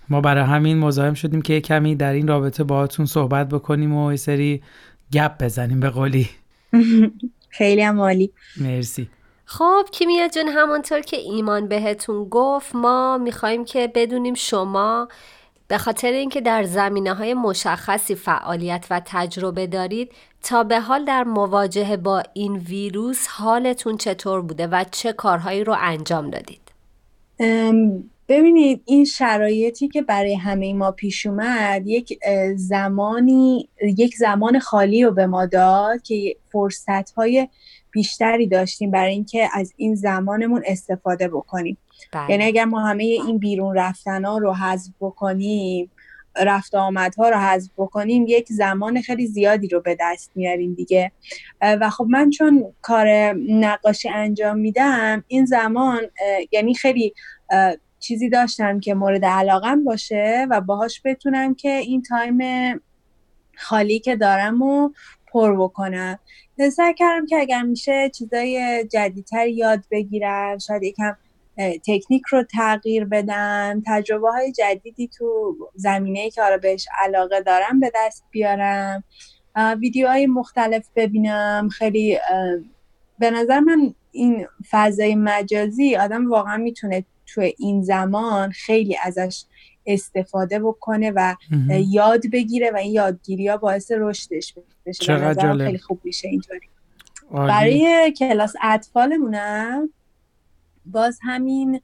ما 0.09 0.21
برای 0.21 0.43
همین 0.43 0.77
مزاحم 0.77 1.13
شدیم 1.13 1.41
که 1.41 1.53
یه 1.53 1.61
کمی 1.61 1.95
در 1.95 2.13
این 2.13 2.27
رابطه 2.27 2.63
باهاتون 2.63 3.05
صحبت 3.05 3.49
بکنیم 3.49 3.93
و 3.95 4.11
یه 4.11 4.17
سری 4.17 4.63
گپ 5.13 5.43
بزنیم 5.43 5.79
به 5.79 5.89
قولی. 5.89 6.29
خیلی 7.57 7.81
هم 7.81 7.99
عالی. 7.99 8.31
مرسی. 8.61 9.09
خب 9.45 9.85
کیمیا 9.91 10.27
جون 10.27 10.47
همانطور 10.47 10.99
که 11.01 11.17
ایمان 11.17 11.67
بهتون 11.67 12.27
گفت 12.29 12.75
ما 12.75 13.17
می‌خوایم 13.17 13.65
که 13.65 13.91
بدونیم 13.95 14.33
شما 14.33 15.07
به 15.67 15.77
خاطر 15.77 16.11
اینکه 16.11 16.41
در 16.41 16.63
زمینه 16.63 17.13
های 17.13 17.33
مشخصی 17.33 18.15
فعالیت 18.15 18.85
و 18.89 19.01
تجربه 19.05 19.67
دارید 19.67 20.11
تا 20.43 20.63
به 20.63 20.79
حال 20.79 21.05
در 21.05 21.23
مواجهه 21.23 21.97
با 21.97 22.23
این 22.33 22.57
ویروس 22.57 23.27
حالتون 23.27 23.97
چطور 23.97 24.41
بوده 24.41 24.67
و 24.67 24.85
چه 24.91 25.13
کارهایی 25.13 25.63
رو 25.63 25.75
انجام 25.79 26.29
دادید؟ 26.29 26.61
ببینید 28.27 28.81
این 28.85 29.05
شرایطی 29.05 29.87
که 29.87 30.01
برای 30.01 30.35
همه 30.35 30.73
ما 30.73 30.91
پیش 30.91 31.25
اومد 31.25 31.87
یک 31.87 32.19
زمانی 32.55 33.69
یک 33.81 34.15
زمان 34.15 34.59
خالی 34.59 35.03
رو 35.03 35.11
به 35.11 35.27
ما 35.27 35.45
داد 35.45 36.01
که 36.01 36.35
فرصت 36.51 37.11
های 37.11 37.47
بیشتری 37.91 38.47
داشتیم 38.47 38.91
برای 38.91 39.13
اینکه 39.13 39.49
از 39.53 39.73
این 39.77 39.95
زمانمون 39.95 40.63
استفاده 40.65 41.27
بکنیم. 41.27 41.77
بله. 42.11 42.31
یعنی 42.31 42.43
اگر 42.43 42.65
ما 42.65 42.79
همه 42.79 43.03
این 43.03 43.37
بیرون 43.37 43.77
رفتن 43.77 44.25
ها 44.25 44.37
رو 44.37 44.53
حذف 44.53 44.91
بکنیم 44.99 45.91
رفت 46.37 46.75
آمدها 46.75 47.29
رو 47.29 47.37
حذف 47.37 47.71
بکنیم 47.77 48.25
یک 48.27 48.47
زمان 48.49 49.01
خیلی 49.01 49.27
زیادی 49.27 49.67
رو 49.67 49.81
به 49.81 49.97
دست 49.99 50.31
میاریم 50.35 50.73
دیگه. 50.73 51.11
و 51.61 51.89
خب 51.89 52.05
من 52.09 52.29
چون 52.29 52.73
کار 52.81 53.07
نقاشی 53.49 54.09
انجام 54.09 54.57
میدم 54.57 55.23
این 55.27 55.45
زمان 55.45 56.01
یعنی 56.51 56.73
خیلی 56.73 57.13
چیزی 57.99 58.29
داشتم 58.29 58.79
که 58.79 58.93
مورد 58.93 59.25
علاقم 59.25 59.83
باشه 59.83 60.47
و 60.49 60.61
باهاش 60.61 61.01
بتونم 61.05 61.55
که 61.55 61.69
این 61.69 62.01
تایم 62.01 62.39
خالی 63.57 63.99
که 63.99 64.15
دارم 64.15 64.61
و 64.61 64.89
پر 65.27 65.63
بکنم. 65.63 66.19
سعی 66.71 66.93
کردم 66.93 67.25
که 67.25 67.37
اگر 67.39 67.61
میشه 67.61 68.09
چیزای 68.09 68.83
جدیدتر 68.91 69.47
یاد 69.47 69.83
بگیرم 69.91 70.57
شاید 70.57 70.83
یکم 70.83 71.17
تکنیک 71.57 72.23
رو 72.29 72.43
تغییر 72.43 73.05
بدم 73.05 73.83
تجربه 73.85 74.31
های 74.31 74.51
جدیدی 74.51 75.07
تو 75.07 75.55
زمینه 75.75 76.29
که 76.29 76.41
حالا 76.41 76.57
بهش 76.57 76.87
علاقه 76.99 77.41
دارم 77.41 77.79
به 77.79 77.91
دست 77.95 78.23
بیارم. 78.31 79.03
ویدیوهای 79.79 80.27
مختلف 80.27 80.87
ببینم. 80.95 81.69
خیلی 81.69 82.17
به 83.19 83.31
نظر 83.31 83.59
من 83.59 83.93
این 84.11 84.47
فضای 84.69 85.15
مجازی 85.15 85.95
آدم 85.95 86.31
واقعا 86.31 86.57
می‌تونه 86.57 87.05
تو 87.25 87.41
این 87.57 87.83
زمان 87.83 88.51
خیلی 88.51 88.97
ازش 89.03 89.43
استفاده 89.85 90.59
بکنه 90.59 91.11
و 91.15 91.35
یاد 91.69 92.21
بگیره 92.31 92.71
و 92.71 92.75
این 92.75 92.91
یادگیری 92.91 93.47
ها 93.47 93.57
باعث 93.57 93.91
رشدش 93.91 94.55
بشه. 94.85 95.03
چقدر 95.03 95.57
خیلی 95.57 95.77
خوب 95.77 95.99
میشه 96.03 96.27
اینطوری. 96.27 96.69
برای 97.31 98.13
کلاس 98.19 98.53
اطفالمونم 98.63 99.89
باز 100.85 101.19
همین 101.21 101.81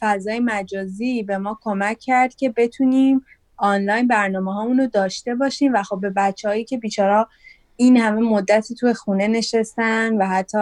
فضای 0.00 0.40
مجازی 0.40 1.22
به 1.22 1.38
ما 1.38 1.58
کمک 1.62 1.98
کرد 1.98 2.34
که 2.34 2.50
بتونیم 2.50 3.24
آنلاین 3.56 4.08
برنامه 4.08 4.82
رو 4.82 4.86
داشته 4.86 5.34
باشیم 5.34 5.72
و 5.74 5.82
خب 5.82 6.00
به 6.00 6.10
بچه 6.10 6.48
هایی 6.48 6.64
که 6.64 6.78
بیچارا 6.78 7.28
این 7.76 7.96
همه 7.96 8.20
مدتی 8.20 8.74
توی 8.74 8.94
خونه 8.94 9.28
نشستن 9.28 10.16
و 10.16 10.26
حتی 10.26 10.58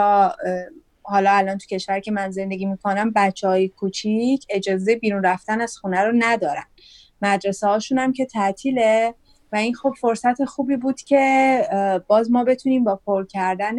حالا 1.02 1.30
الان 1.30 1.58
تو 1.58 1.66
کشور 1.66 2.00
که 2.00 2.10
من 2.10 2.30
زندگی 2.30 2.66
می‌کنم 2.66 3.12
بچه 3.16 3.48
های 3.48 3.68
کوچیک 3.68 4.46
اجازه 4.50 4.96
بیرون 4.96 5.24
رفتن 5.24 5.60
از 5.60 5.76
خونه 5.76 6.04
رو 6.04 6.12
ندارن. 6.18 6.64
مدرسه 7.22 7.66
هاشون 7.66 7.98
هم 7.98 8.12
که 8.12 8.26
تعطیله 8.26 9.14
و 9.52 9.56
این 9.56 9.74
خب 9.74 9.94
فرصت 10.00 10.44
خوبی 10.44 10.76
بود 10.76 11.00
که 11.00 11.62
باز 12.06 12.30
ما 12.30 12.44
بتونیم 12.44 12.84
با 12.84 12.96
پر 12.96 13.26
کردن 13.26 13.76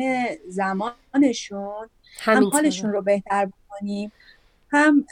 زمانشون 0.47 1.89
هم 2.19 2.47
حالشون 2.47 2.91
رو 2.91 3.01
بهتر 3.01 3.45
بکنیم 3.45 4.11
هم 4.71 5.05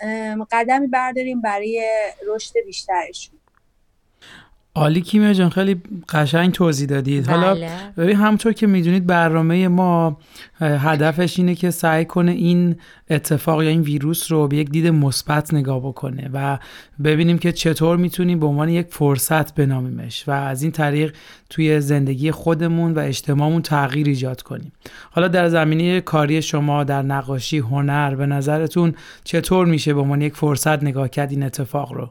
قدمی 0.51 0.87
برداریم 0.87 1.41
برای 1.41 2.03
رشد 2.27 2.53
بیشترشون. 2.65 3.38
عالی 4.79 5.01
کیمیا 5.01 5.33
جان 5.33 5.49
خیلی 5.49 5.81
قشنگ 6.09 6.51
توضیح 6.51 6.87
دادید. 6.87 7.27
بله. 7.27 7.35
حالا 7.35 7.67
ببین 7.97 8.15
همونطور 8.15 8.53
که 8.53 8.67
می‌دونید 8.67 9.07
برنامه 9.07 9.67
ما 9.67 10.17
هدفش 10.59 11.39
اینه 11.39 11.55
که 11.55 11.71
سعی 11.71 12.05
کنه 12.05 12.31
این 12.31 12.75
اتفاق 13.09 13.63
یا 13.63 13.69
این 13.69 13.81
ویروس 13.81 14.31
رو 14.31 14.47
به 14.47 14.57
یک 14.57 14.69
دید 14.69 14.87
مثبت 14.87 15.53
نگاه 15.53 15.79
بکنه 15.79 16.29
و 16.33 16.59
ببینیم 17.03 17.37
که 17.37 17.51
چطور 17.51 17.97
می‌تونیم 17.97 18.39
به 18.39 18.45
عنوان 18.45 18.69
یک 18.69 18.87
فرصت 18.89 19.55
بنامیمش 19.55 20.27
و 20.27 20.31
از 20.31 20.63
این 20.63 20.71
طریق 20.71 21.15
توی 21.49 21.81
زندگی 21.81 22.31
خودمون 22.31 22.93
و 22.93 22.99
اجتماعمون 22.99 23.61
تغییر 23.61 24.07
ایجاد 24.07 24.41
کنیم. 24.41 24.71
حالا 25.11 25.27
در 25.27 25.49
زمینه 25.49 26.01
کاری 26.01 26.41
شما 26.41 26.83
در 26.83 27.01
نقاشی 27.01 27.57
هنر 27.57 28.15
به 28.15 28.25
نظرتون 28.25 28.93
چطور 29.23 29.65
میشه 29.65 29.93
به 29.93 30.01
عنوان 30.01 30.21
یک 30.21 30.35
فرصت 30.35 30.83
نگاه 30.83 31.09
کرد 31.09 31.31
این 31.31 31.43
اتفاق 31.43 31.93
رو؟ 31.93 32.09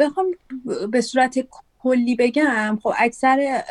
بخوام 0.00 0.26
به 0.90 1.00
صورت 1.00 1.38
کلی 1.78 2.16
بگم 2.16 2.78
خب 2.82 2.92
اکثر 2.98 3.62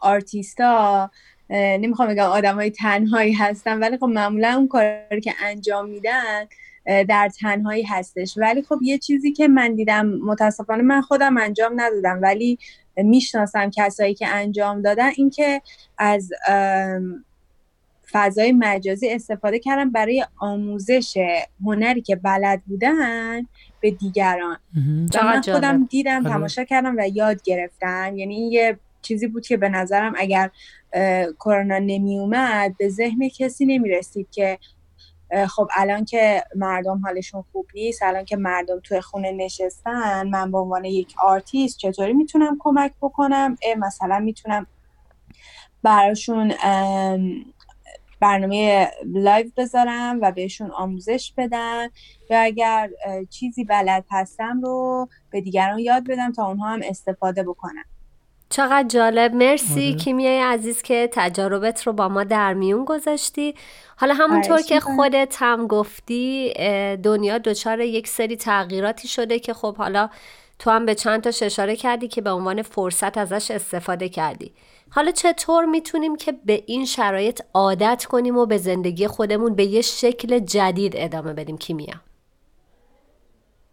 آرتیستا 0.00 1.10
نمی‌خوام 1.50 2.08
بگم 2.08 2.22
آدم 2.24 2.54
های 2.54 2.70
تنهایی 2.70 3.32
هستن 3.32 3.78
ولی 3.78 3.96
خب 3.96 4.04
معمولا 4.04 4.54
اون 4.56 4.68
کاری 4.68 5.20
که 5.20 5.34
انجام 5.42 5.88
میدن 5.88 6.46
در 7.08 7.30
تنهایی 7.40 7.82
هستش. 7.82 8.34
ولی 8.36 8.62
خب 8.62 8.78
یه 8.82 8.98
چیزی 8.98 9.32
که 9.32 9.48
من 9.48 9.74
دیدم 9.74 10.06
متاسفانه 10.06 10.82
من 10.82 11.00
خودم 11.00 11.36
انجام 11.36 11.72
ندادم 11.80 12.18
ولی 12.22 12.58
می‌شناسم 12.96 13.70
کسایی 13.70 14.14
که 14.14 14.28
انجام 14.28 14.82
دادن 14.82 15.10
اینکه 15.16 15.62
از 15.98 16.30
فضای 18.12 18.52
مجازی 18.52 19.10
استفاده 19.10 19.58
کردن 19.58 19.90
برای 19.90 20.24
آموزش 20.38 21.18
هنری 21.64 22.02
که 22.02 22.16
بلد 22.16 22.62
بودن. 22.66 23.42
به 23.80 23.90
دیگران. 23.90 24.58
و 25.14 25.24
من 25.24 25.42
خودم 25.42 25.84
دیدم 25.84 26.24
تماشا 26.24 26.64
کردم 26.64 26.94
و 26.98 27.08
یاد 27.14 27.42
گرفتم 27.42 28.16
یعنی 28.16 28.50
یه 28.50 28.78
چیزی 29.02 29.26
بود 29.26 29.46
که 29.46 29.56
به 29.56 29.68
نظرم 29.68 30.12
اگر 30.16 30.50
کرونا 31.40 31.78
نمی 31.78 32.18
اومد 32.18 32.76
به 32.76 32.88
ذهن 32.88 33.28
کسی 33.28 33.66
نمی 33.66 33.88
رسید 33.88 34.30
که 34.30 34.58
خب 35.48 35.68
الان 35.76 36.04
که 36.04 36.44
مردم 36.56 37.00
حالشون 37.04 37.44
خوب 37.52 37.66
نیست 37.74 38.02
الان 38.02 38.24
که 38.24 38.36
مردم 38.36 38.80
توی 38.80 39.00
خونه 39.00 39.32
نشستن 39.32 40.28
من 40.28 40.52
به 40.52 40.58
عنوان 40.58 40.84
یک 40.84 41.14
آرتیست 41.22 41.78
چطوری 41.78 42.12
می‌تونم 42.12 42.56
کمک 42.60 42.92
بکنم؟ 43.02 43.56
مثلا 43.78 44.18
می‌تونم 44.18 44.66
براشون 45.82 46.52
برنامه 48.20 48.88
live 49.06 49.46
بذارم 49.56 50.18
و 50.22 50.32
بهشون 50.32 50.70
آموزش 50.70 51.32
بدم. 51.36 51.90
یا 52.30 52.40
اگر 52.40 52.90
چیزی 53.30 53.64
بلد 53.64 54.04
هستم 54.10 54.60
رو 54.62 55.08
به 55.30 55.40
دیگران 55.40 55.78
یاد 55.78 56.04
بدم 56.08 56.32
تا 56.32 56.46
اونها 56.46 56.68
هم 56.68 56.80
استفاده 56.84 57.42
بکنن. 57.42 57.84
چقدر 58.50 58.88
جالب. 58.88 59.34
مرسی 59.34 59.94
کیمیای 59.94 60.40
عزیز 60.40 60.82
که 60.82 61.08
تجاربت 61.12 61.86
رو 61.86 61.92
با 61.92 62.08
ما 62.08 62.24
در 62.24 62.54
میون 62.54 62.84
گذاشتی. 62.84 63.54
حالا 63.96 64.14
همونطور 64.14 64.62
که 64.62 64.80
خودت 64.80 65.36
هم 65.38 65.66
گفتی 65.66 66.52
دنیا 67.02 67.38
دچار 67.38 67.80
یک 67.80 68.08
سری 68.08 68.36
تغییراتی 68.36 69.08
شده 69.08 69.38
که 69.38 69.54
خب 69.54 69.76
حالا 69.76 70.08
تو 70.58 70.70
هم 70.70 70.86
به 70.86 70.94
چند 70.94 71.20
تا 71.20 71.46
اشاره 71.46 71.76
کردی 71.76 72.08
که 72.08 72.20
به 72.20 72.30
عنوان 72.30 72.62
فرصت 72.62 73.18
ازش 73.18 73.50
استفاده 73.50 74.08
کردی. 74.08 74.52
حالا 74.90 75.10
چطور 75.10 75.64
می‌تونیم 75.64 76.16
که 76.16 76.32
به 76.32 76.62
این 76.66 76.84
شرایط 76.84 77.42
عادت 77.54 78.04
کنیم 78.04 78.36
و 78.36 78.46
به 78.46 78.58
زندگی 78.58 79.06
خودمون 79.06 79.54
به 79.54 79.64
یه 79.64 79.80
شکل 79.80 80.38
جدید 80.38 80.92
ادامه 80.96 81.32
بدیم 81.32 81.58
کیمیا؟ 81.58 81.94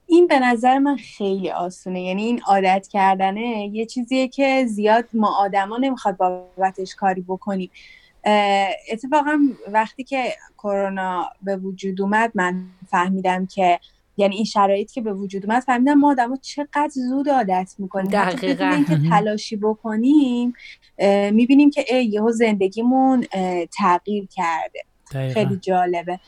این 0.07 0.27
به 0.27 0.39
نظر 0.39 0.79
من 0.79 0.95
خیلی 0.95 1.51
آسونه. 1.51 2.01
یعنی 2.01 2.23
این 2.23 2.41
عادت 2.41 2.87
کردنه 2.91 3.69
یه 3.73 3.85
چیزیه 3.85 4.27
که 4.27 4.65
زیاد 4.67 5.05
ما 5.13 5.35
آدما 5.39 5.77
نمی‌خواد 5.77 6.17
بابتش 6.17 6.95
کاری 6.95 7.21
بکنیم. 7.21 7.71
اتفاقا 8.91 9.39
وقتی 9.67 10.03
که 10.03 10.33
کرونا 10.57 11.29
به 11.41 11.57
وجود 11.57 12.01
اومد 12.01 12.31
من 12.35 12.63
فهمیدم 12.89 13.45
که 13.45 13.79
یعنی 14.17 14.35
این 14.35 14.45
شرایط 14.45 14.91
که 14.91 15.01
به 15.01 15.13
وجود 15.13 15.45
اومد 15.45 15.63
فهمیدم 15.63 15.93
ما 15.93 16.11
آدما 16.11 16.35
چقدر 16.35 16.91
زود 17.09 17.29
عادت 17.29 17.75
می‌کنیم. 17.79 18.11
دقیقا. 18.11 18.65
اینکه 18.65 19.09
تلاشی 19.09 19.55
بکنیم 19.55 20.53
می‌بینیم 21.31 21.69
که 21.69 21.95
یهو 21.95 22.31
زندگیمون 22.31 23.25
تغییر 23.77 24.27
کرده. 24.35 24.79
دقیقا. 25.13 25.33
خیلی 25.33 25.57
جالبه. 25.57 26.19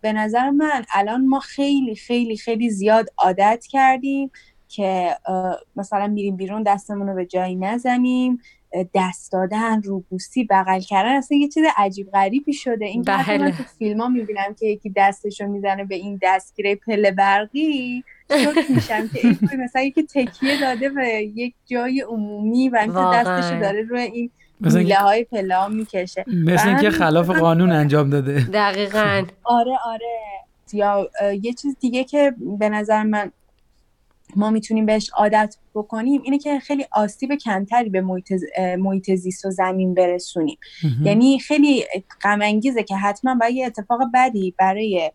به 0.00 0.12
نظر 0.12 0.50
من 0.50 0.84
الان 0.94 1.26
ما 1.26 1.40
خیلی 1.40 1.94
خیلی 1.94 2.36
خیلی 2.36 2.70
زیاد 2.70 3.08
عادت 3.18 3.64
کردیم 3.70 4.30
که 4.68 5.16
مثلا 5.76 6.06
میریم 6.06 6.36
بیرون 6.36 6.62
دستمون 6.62 7.08
رو 7.08 7.14
به 7.14 7.26
جایی 7.26 7.56
نزنیم. 7.56 8.40
دست 8.94 9.32
دادن 9.32 9.82
روبوسی 9.82 10.44
بغل 10.44 10.80
کردن 10.80 11.16
اصلا 11.16 11.38
یه 11.38 11.48
چیز 11.48 11.64
عجیب 11.76 12.10
غریبی 12.10 12.52
شده. 12.52 12.84
این 12.84 13.02
بله. 13.02 13.38
من 13.38 13.50
تو 13.50 13.62
فیلم 13.78 14.00
ها 14.00 14.08
می‌بینم 14.08 14.54
که 14.60 14.66
یکی 14.66 14.92
دستشو 14.96 15.46
می‌زنه 15.46 15.84
به 15.84 15.94
این 15.94 16.18
دستگیره 16.22 16.74
پله 16.74 17.10
برقی 17.10 18.04
شوک 18.30 18.70
میشم 18.74 19.08
که 19.08 19.20
این 19.26 19.38
مثلا 19.64 19.82
یکی 19.82 20.02
تکیه 20.02 20.60
داده 20.60 20.88
به 20.88 21.08
یک 21.34 21.54
جای 21.66 22.00
عمومی 22.00 22.68
و 22.68 22.76
اینکه 22.76 22.92
واقعاً. 22.92 23.22
دستشو 23.22 23.60
داره 23.60 23.82
روی 23.82 24.00
این 24.00 24.30
مثلا 24.60 24.78
میله 24.78 24.94
های 24.94 25.24
پله 25.24 25.56
ها 25.56 25.68
می‌کشه. 25.68 26.24
مثل 26.26 26.68
اینکه 26.68 26.90
خلاف 26.90 27.30
قانون 27.30 27.72
انجام 27.72 28.10
داده. 28.10 28.46
دقیقا. 28.52 29.22
آره 29.44 29.76
آره. 29.84 30.06
یا 30.72 31.10
یه 31.42 31.52
چیز 31.52 31.76
دیگه 31.80 32.04
که 32.04 32.34
به 32.58 32.68
نظر 32.68 33.02
من 33.02 33.32
ما 34.36 34.50
می‌تونیم 34.50 34.86
بهش 34.86 35.10
عادت 35.16 35.56
بکنیم 35.74 36.22
اینه 36.24 36.38
که 36.38 36.58
خیلی 36.58 36.86
آسیب 36.92 37.34
کمتری 37.34 37.90
به 37.90 38.00
محیط, 38.00 38.32
محیط 38.78 39.14
زیست 39.14 39.44
و 39.44 39.50
زمین 39.50 39.94
برسونیم. 39.94 40.58
یعنی 41.04 41.38
خیلی 41.38 41.84
غم 42.22 42.60
که 42.60 42.96
حتما 42.96 43.34
باید 43.34 43.54
یه 43.54 43.66
اتفاق 43.66 44.00
بدی 44.14 44.54
برای 44.58 45.12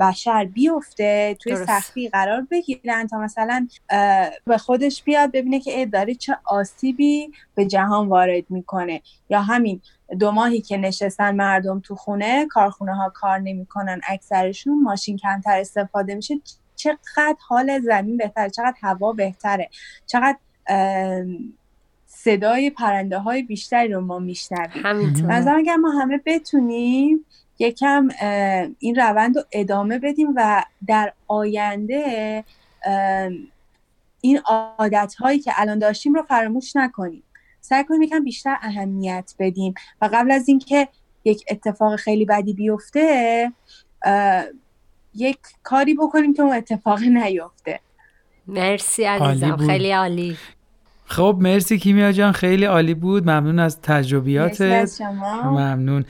بشر 0.00 0.44
بیفته 0.44 1.36
توی 1.40 1.56
سختی 1.56 2.08
قرار 2.08 2.46
بگیرن 2.50 3.06
تا 3.06 3.18
مثلا 3.18 3.68
به 4.46 4.58
خودش 4.58 5.02
بیاد 5.02 5.32
ببینه 5.32 5.60
که 5.60 5.86
داره 5.86 6.14
چه 6.14 6.36
آسیبی 6.44 7.30
به 7.54 7.66
جهان 7.66 8.08
وارد 8.08 8.50
می‌کنه. 8.50 9.02
یا 9.30 9.40
همین 9.40 9.80
دو 10.20 10.30
ماهی 10.30 10.60
که 10.60 10.76
نشستن 10.76 11.36
مردم 11.36 11.80
تو 11.80 11.94
خونه 11.94 12.46
کارخونه 12.50 12.94
ها 12.94 13.12
کار 13.14 13.38
نمی‌کنن 13.38 14.00
اکثرشون 14.08 14.82
ماشین 14.82 15.16
کمتر 15.16 15.60
استفاده 15.60 16.14
میشه 16.14 16.34
چقدر 16.82 17.36
حال 17.48 17.80
زمین 17.80 18.16
بهتره 18.16 18.50
چقدر 18.50 18.74
هوا 18.82 19.12
بهتره 19.12 19.70
چقدر 20.06 20.38
صدای 22.06 22.70
پرنده 22.70 23.18
های 23.18 23.42
بیشتری 23.42 23.92
رو 23.92 24.00
ما 24.00 24.18
میشنویم. 24.18 24.86
همینطور. 24.86 25.32
اگر 25.56 25.76
ما 25.76 25.90
همه 25.90 26.20
بتونیم 26.26 27.26
یکم 27.58 28.08
این 28.78 28.94
روند 28.96 29.36
رو 29.36 29.44
ادامه 29.52 29.98
بدیم 29.98 30.32
و 30.36 30.64
در 30.86 31.12
آینده 31.28 32.44
این 34.20 34.40
عادت 34.44 35.14
هایی 35.14 35.38
که 35.38 35.52
الان 35.56 35.78
داشتیم 35.78 36.14
رو 36.14 36.22
فراموش 36.22 36.76
نکنیم. 36.76 37.22
سعی 37.60 37.84
کنیم 37.84 38.02
یکم 38.02 38.24
بیشتر 38.24 38.56
اهمیت 38.62 39.34
بدیم. 39.38 39.74
و 40.02 40.10
قبل 40.12 40.30
از 40.30 40.48
اینکه 40.48 40.88
یک 41.24 41.44
اتفاق 41.50 41.96
خیلی 41.96 42.24
بدی 42.24 42.52
بیفته 42.52 43.52
یک 45.14 45.38
کاری 45.62 45.94
بکنیم 45.94 46.34
که 46.34 46.42
اون 46.42 46.56
اتفاق 46.56 47.02
نیفته. 47.02 47.80
مرسی 48.46 49.04
عزیزم. 49.04 49.56
خیلی 49.56 49.90
عالی. 49.90 50.36
خب 51.06 51.36
مرسی 51.40 51.78
کیمیا 51.78 52.12
جان. 52.12 52.32
خیلی 52.32 52.64
عالی 52.64 52.94
بود. 52.94 53.22
ممنون 53.22 53.58
از 53.58 53.80
تجربیاتت. 53.80 55.02
ممنون. 55.44 56.04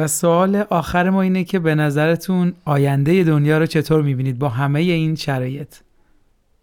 و 0.00 0.06
سوال 0.06 0.56
آخر 0.56 1.10
ما 1.10 1.22
اینه 1.22 1.44
که 1.44 1.58
به 1.58 1.74
نظرتون 1.74 2.54
آینده 2.64 3.24
دنیا 3.24 3.58
رو 3.58 3.66
چطور 3.66 4.02
می‌بینید 4.02 4.38
با 4.38 4.48
همه 4.48 4.80
این 4.80 5.14
شرایط؟ 5.14 5.74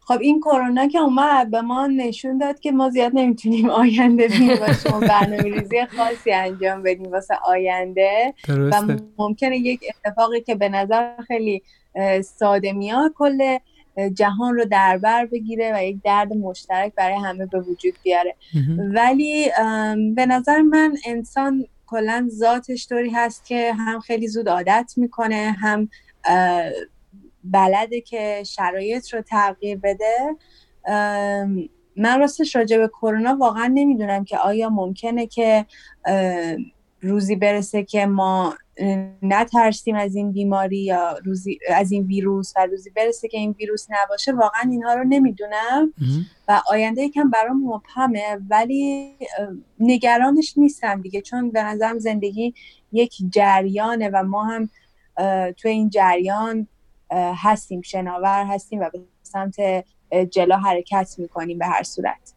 خب 0.08 0.20
این 0.22 0.40
کرونا 0.40 0.88
که 0.88 1.00
اومد 1.00 1.52
به 1.52 1.62
ما 1.62 1.88
نشون 1.88 2.38
داد 2.38 2.60
که 2.60 2.72
ما 2.72 2.90
زیاد 2.90 3.12
نمی‌تونیم 3.16 3.70
آینده 3.70 4.28
بینیم 4.28 4.58
و 4.62 4.74
شما 4.74 5.00
برنامه 5.00 5.44
ریزی 5.44 5.86
خاصی 5.86 6.32
انجام 6.32 6.84
بدیم 6.84 7.12
واسه 7.12 7.36
آینده. 7.46 8.34
درسته. 8.48 8.94
و 8.94 8.98
ممکنه 9.18 9.58
یک 9.58 9.80
اتفاقی 10.06 10.42
که 10.42 10.56
به 10.56 10.70
نظر 10.70 11.16
خیلی 11.28 11.64
ساده 12.24 12.74
میاد 12.74 13.14
کل 13.16 13.58
جهان 14.14 14.56
رو 14.56 14.66
در 14.66 14.98
بر 14.98 15.26
بگیره 15.26 15.72
و 15.76 15.84
یک 15.84 15.98
درد 16.04 16.34
مشترک 16.34 16.94
برای 16.96 17.16
همه 17.16 17.46
به 17.46 17.60
وجود 17.60 17.94
بیاره. 18.04 18.36
ولی 18.94 19.50
به 20.16 20.26
نظر 20.26 20.62
من 20.62 20.96
انسان 21.06 21.66
کلا 21.88 22.28
ذاتش 22.32 22.88
طوری 22.88 23.10
هست 23.10 23.46
که 23.46 23.74
هم 23.74 24.00
خیلی 24.00 24.28
زود 24.28 24.50
عادت 24.50 24.94
می‌کنه 24.98 25.56
هم 25.60 25.90
بلده 27.52 28.02
که 28.02 28.44
شرایط 28.46 29.14
رو 29.14 29.22
تغییر 29.22 29.78
بده. 29.78 30.36
من 31.98 32.20
راستش 32.20 32.56
راجع 32.56 32.78
به 32.78 32.88
کرونا 32.88 33.38
واقعا 33.40 33.72
نمی‌دونم 33.74 34.24
که 34.24 34.38
آیا 34.38 34.70
ممکنه 34.70 35.28
که 35.28 35.66
روزی 37.02 37.36
برسه 37.36 37.84
که 37.84 38.06
ما 38.06 38.54
نترسیم 39.22 39.96
از 39.96 40.16
این 40.16 40.32
بیماری 40.32 40.78
یا 40.78 41.18
روزی 41.26 41.60
از 41.76 41.92
این 41.92 42.04
ویروس 42.04 42.54
و 42.56 42.66
روزی 42.66 42.90
برسه 42.90 43.28
که 43.28 43.38
این 43.38 43.56
ویروس 43.60 43.88
نباشه. 43.90 44.32
واقعا 44.32 44.62
اینها 44.72 44.94
رو 44.94 45.04
نمی‌دونم. 45.04 45.94
و 46.48 46.62
آینده 46.70 47.02
یکم 47.02 47.30
برام 47.30 47.64
مبهمه 47.64 48.38
ولی 48.50 49.16
نگرانش 49.80 50.58
نیستم 50.58 51.02
دیگه. 51.02 51.22
چون 51.22 51.52
به 51.52 51.64
نظرم 51.64 52.00
زندگی 52.00 52.54
یک 52.92 53.14
جریانه 53.30 54.10
و 54.14 54.24
ما 54.24 54.44
هم 54.44 54.70
تو 55.58 55.68
این 55.68 55.90
جریان 55.90 56.68
هستیم 57.12 57.82
شناور 57.82 58.46
هستیم 58.46 58.80
و 58.80 58.90
به 58.94 59.00
سمت 59.24 59.56
جلو 60.32 60.56
حرکت 60.56 61.16
می‌کنیم 61.18 61.58
به 61.58 61.66
هر 61.66 61.84
صورت. 61.84 62.34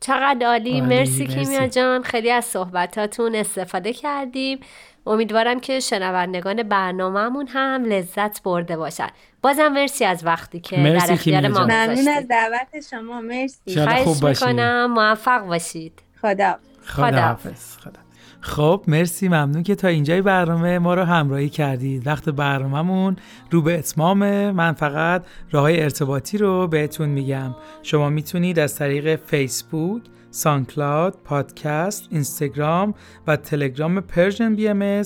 چقدر 0.00 0.46
عالی. 0.46 0.80
مرسی 0.80 1.26
کیمیا 1.26 1.66
جان. 1.66 2.02
خیلی 2.02 2.30
از 2.30 2.44
صحبتاتون 2.44 3.34
استفاده 3.34 3.92
کردیم. 3.92 4.60
امیدوارم 5.06 5.60
که 5.60 5.80
شنوندگان 5.80 6.62
برنامهمون 6.62 7.46
هم 7.48 7.84
لذت 7.84 8.42
برده 8.42 8.76
باشن. 8.76 9.08
بازم 9.42 9.68
مرسی 9.68 10.04
از 10.04 10.24
وقتی 10.24 10.60
که 10.60 10.76
در 10.76 11.12
اختیار 11.12 11.48
ما 11.48 11.64
ممنون 11.64 12.08
از 12.08 12.28
دعوت 12.28 12.88
شما. 12.90 13.20
مرسی. 13.20 13.84
خواهش 13.84 14.22
می‌کنم. 14.22 14.92
موفق 14.92 15.46
باشید. 15.46 16.02
خدا 16.20 16.58
خدا, 16.86 17.20
حافظ. 17.20 17.76
خدا. 17.76 18.05
خب 18.46 18.84
مرسی 18.88 19.28
ممنون 19.28 19.62
که 19.62 19.74
تا 19.74 19.88
اینجای 19.88 20.22
برنامه 20.22 20.78
ما 20.78 20.94
رو 20.94 21.02
همراهی 21.02 21.48
کردید 21.48 22.06
وقت 22.06 22.28
برنامهمون 22.28 23.16
رو 23.50 23.62
به 23.62 23.78
اتمامه 23.78 24.52
من 24.52 24.72
فقط 24.72 25.24
راه 25.50 25.70
ارتباطی 25.70 26.38
رو 26.38 26.66
بهتون 26.66 27.08
میگم. 27.08 27.54
شما 27.82 28.10
می‌تونید 28.10 28.58
از 28.58 28.76
طریق 28.76 29.16
فیسبوک 29.16 30.02
SoundCloud، 30.30 31.18
پادکست، 31.24 32.08
اینستاگرام 32.10 32.94
و 33.26 33.36
تلگرام 33.36 34.00
Persian 34.00 34.54
BM 34.54 35.02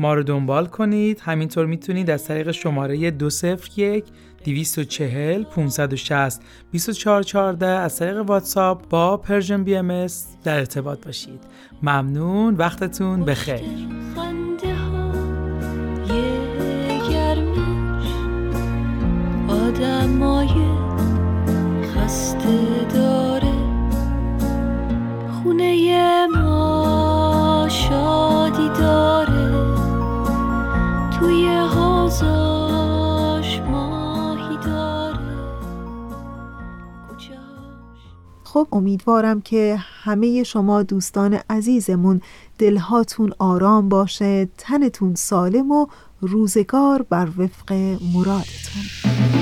ما 0.00 0.14
رو 0.14 0.22
دنبال 0.22 0.66
کنید. 0.66 1.20
همینطور 1.20 1.66
می‌تونید 1.66 2.10
از 2.10 2.24
طریق 2.24 2.50
شماره 2.50 3.10
201 3.10 4.04
240 4.44 5.44
560 5.44 6.40
2414 6.72 7.66
از 7.66 7.98
طریق 7.98 8.16
واتساپ 8.16 8.88
با 8.88 9.16
Persian 9.16 9.64
BMS 9.64 10.06
در 10.44 10.58
ارتباط 10.58 11.04
باشید. 11.04 11.40
ممنون. 11.82 12.54
وقتتون 12.54 13.24
بخیر 13.24 13.60
آدمای 19.48 20.48
خسته 21.94 22.86
داره. 22.94 23.52
خونه 25.42 26.26
ما 26.26 27.66
شادی 27.70 28.68
داره. 28.68 29.29
توی 31.20 31.60
ماهی 33.70 34.56
داره. 34.64 35.18
خب 38.44 38.68
امیدوارم 38.72 39.40
که 39.40 39.76
همه 39.78 40.42
شما 40.42 40.82
دوستان 40.82 41.38
عزیزمون 41.50 42.20
دلهاتون 42.58 43.32
آرام 43.38 43.88
باشه 43.88 44.48
تنتون 44.58 45.14
سالم 45.14 45.70
و 45.70 45.86
روزگار 46.20 47.02
بر 47.02 47.28
وفق 47.38 47.72
مرادتون. 48.14 49.39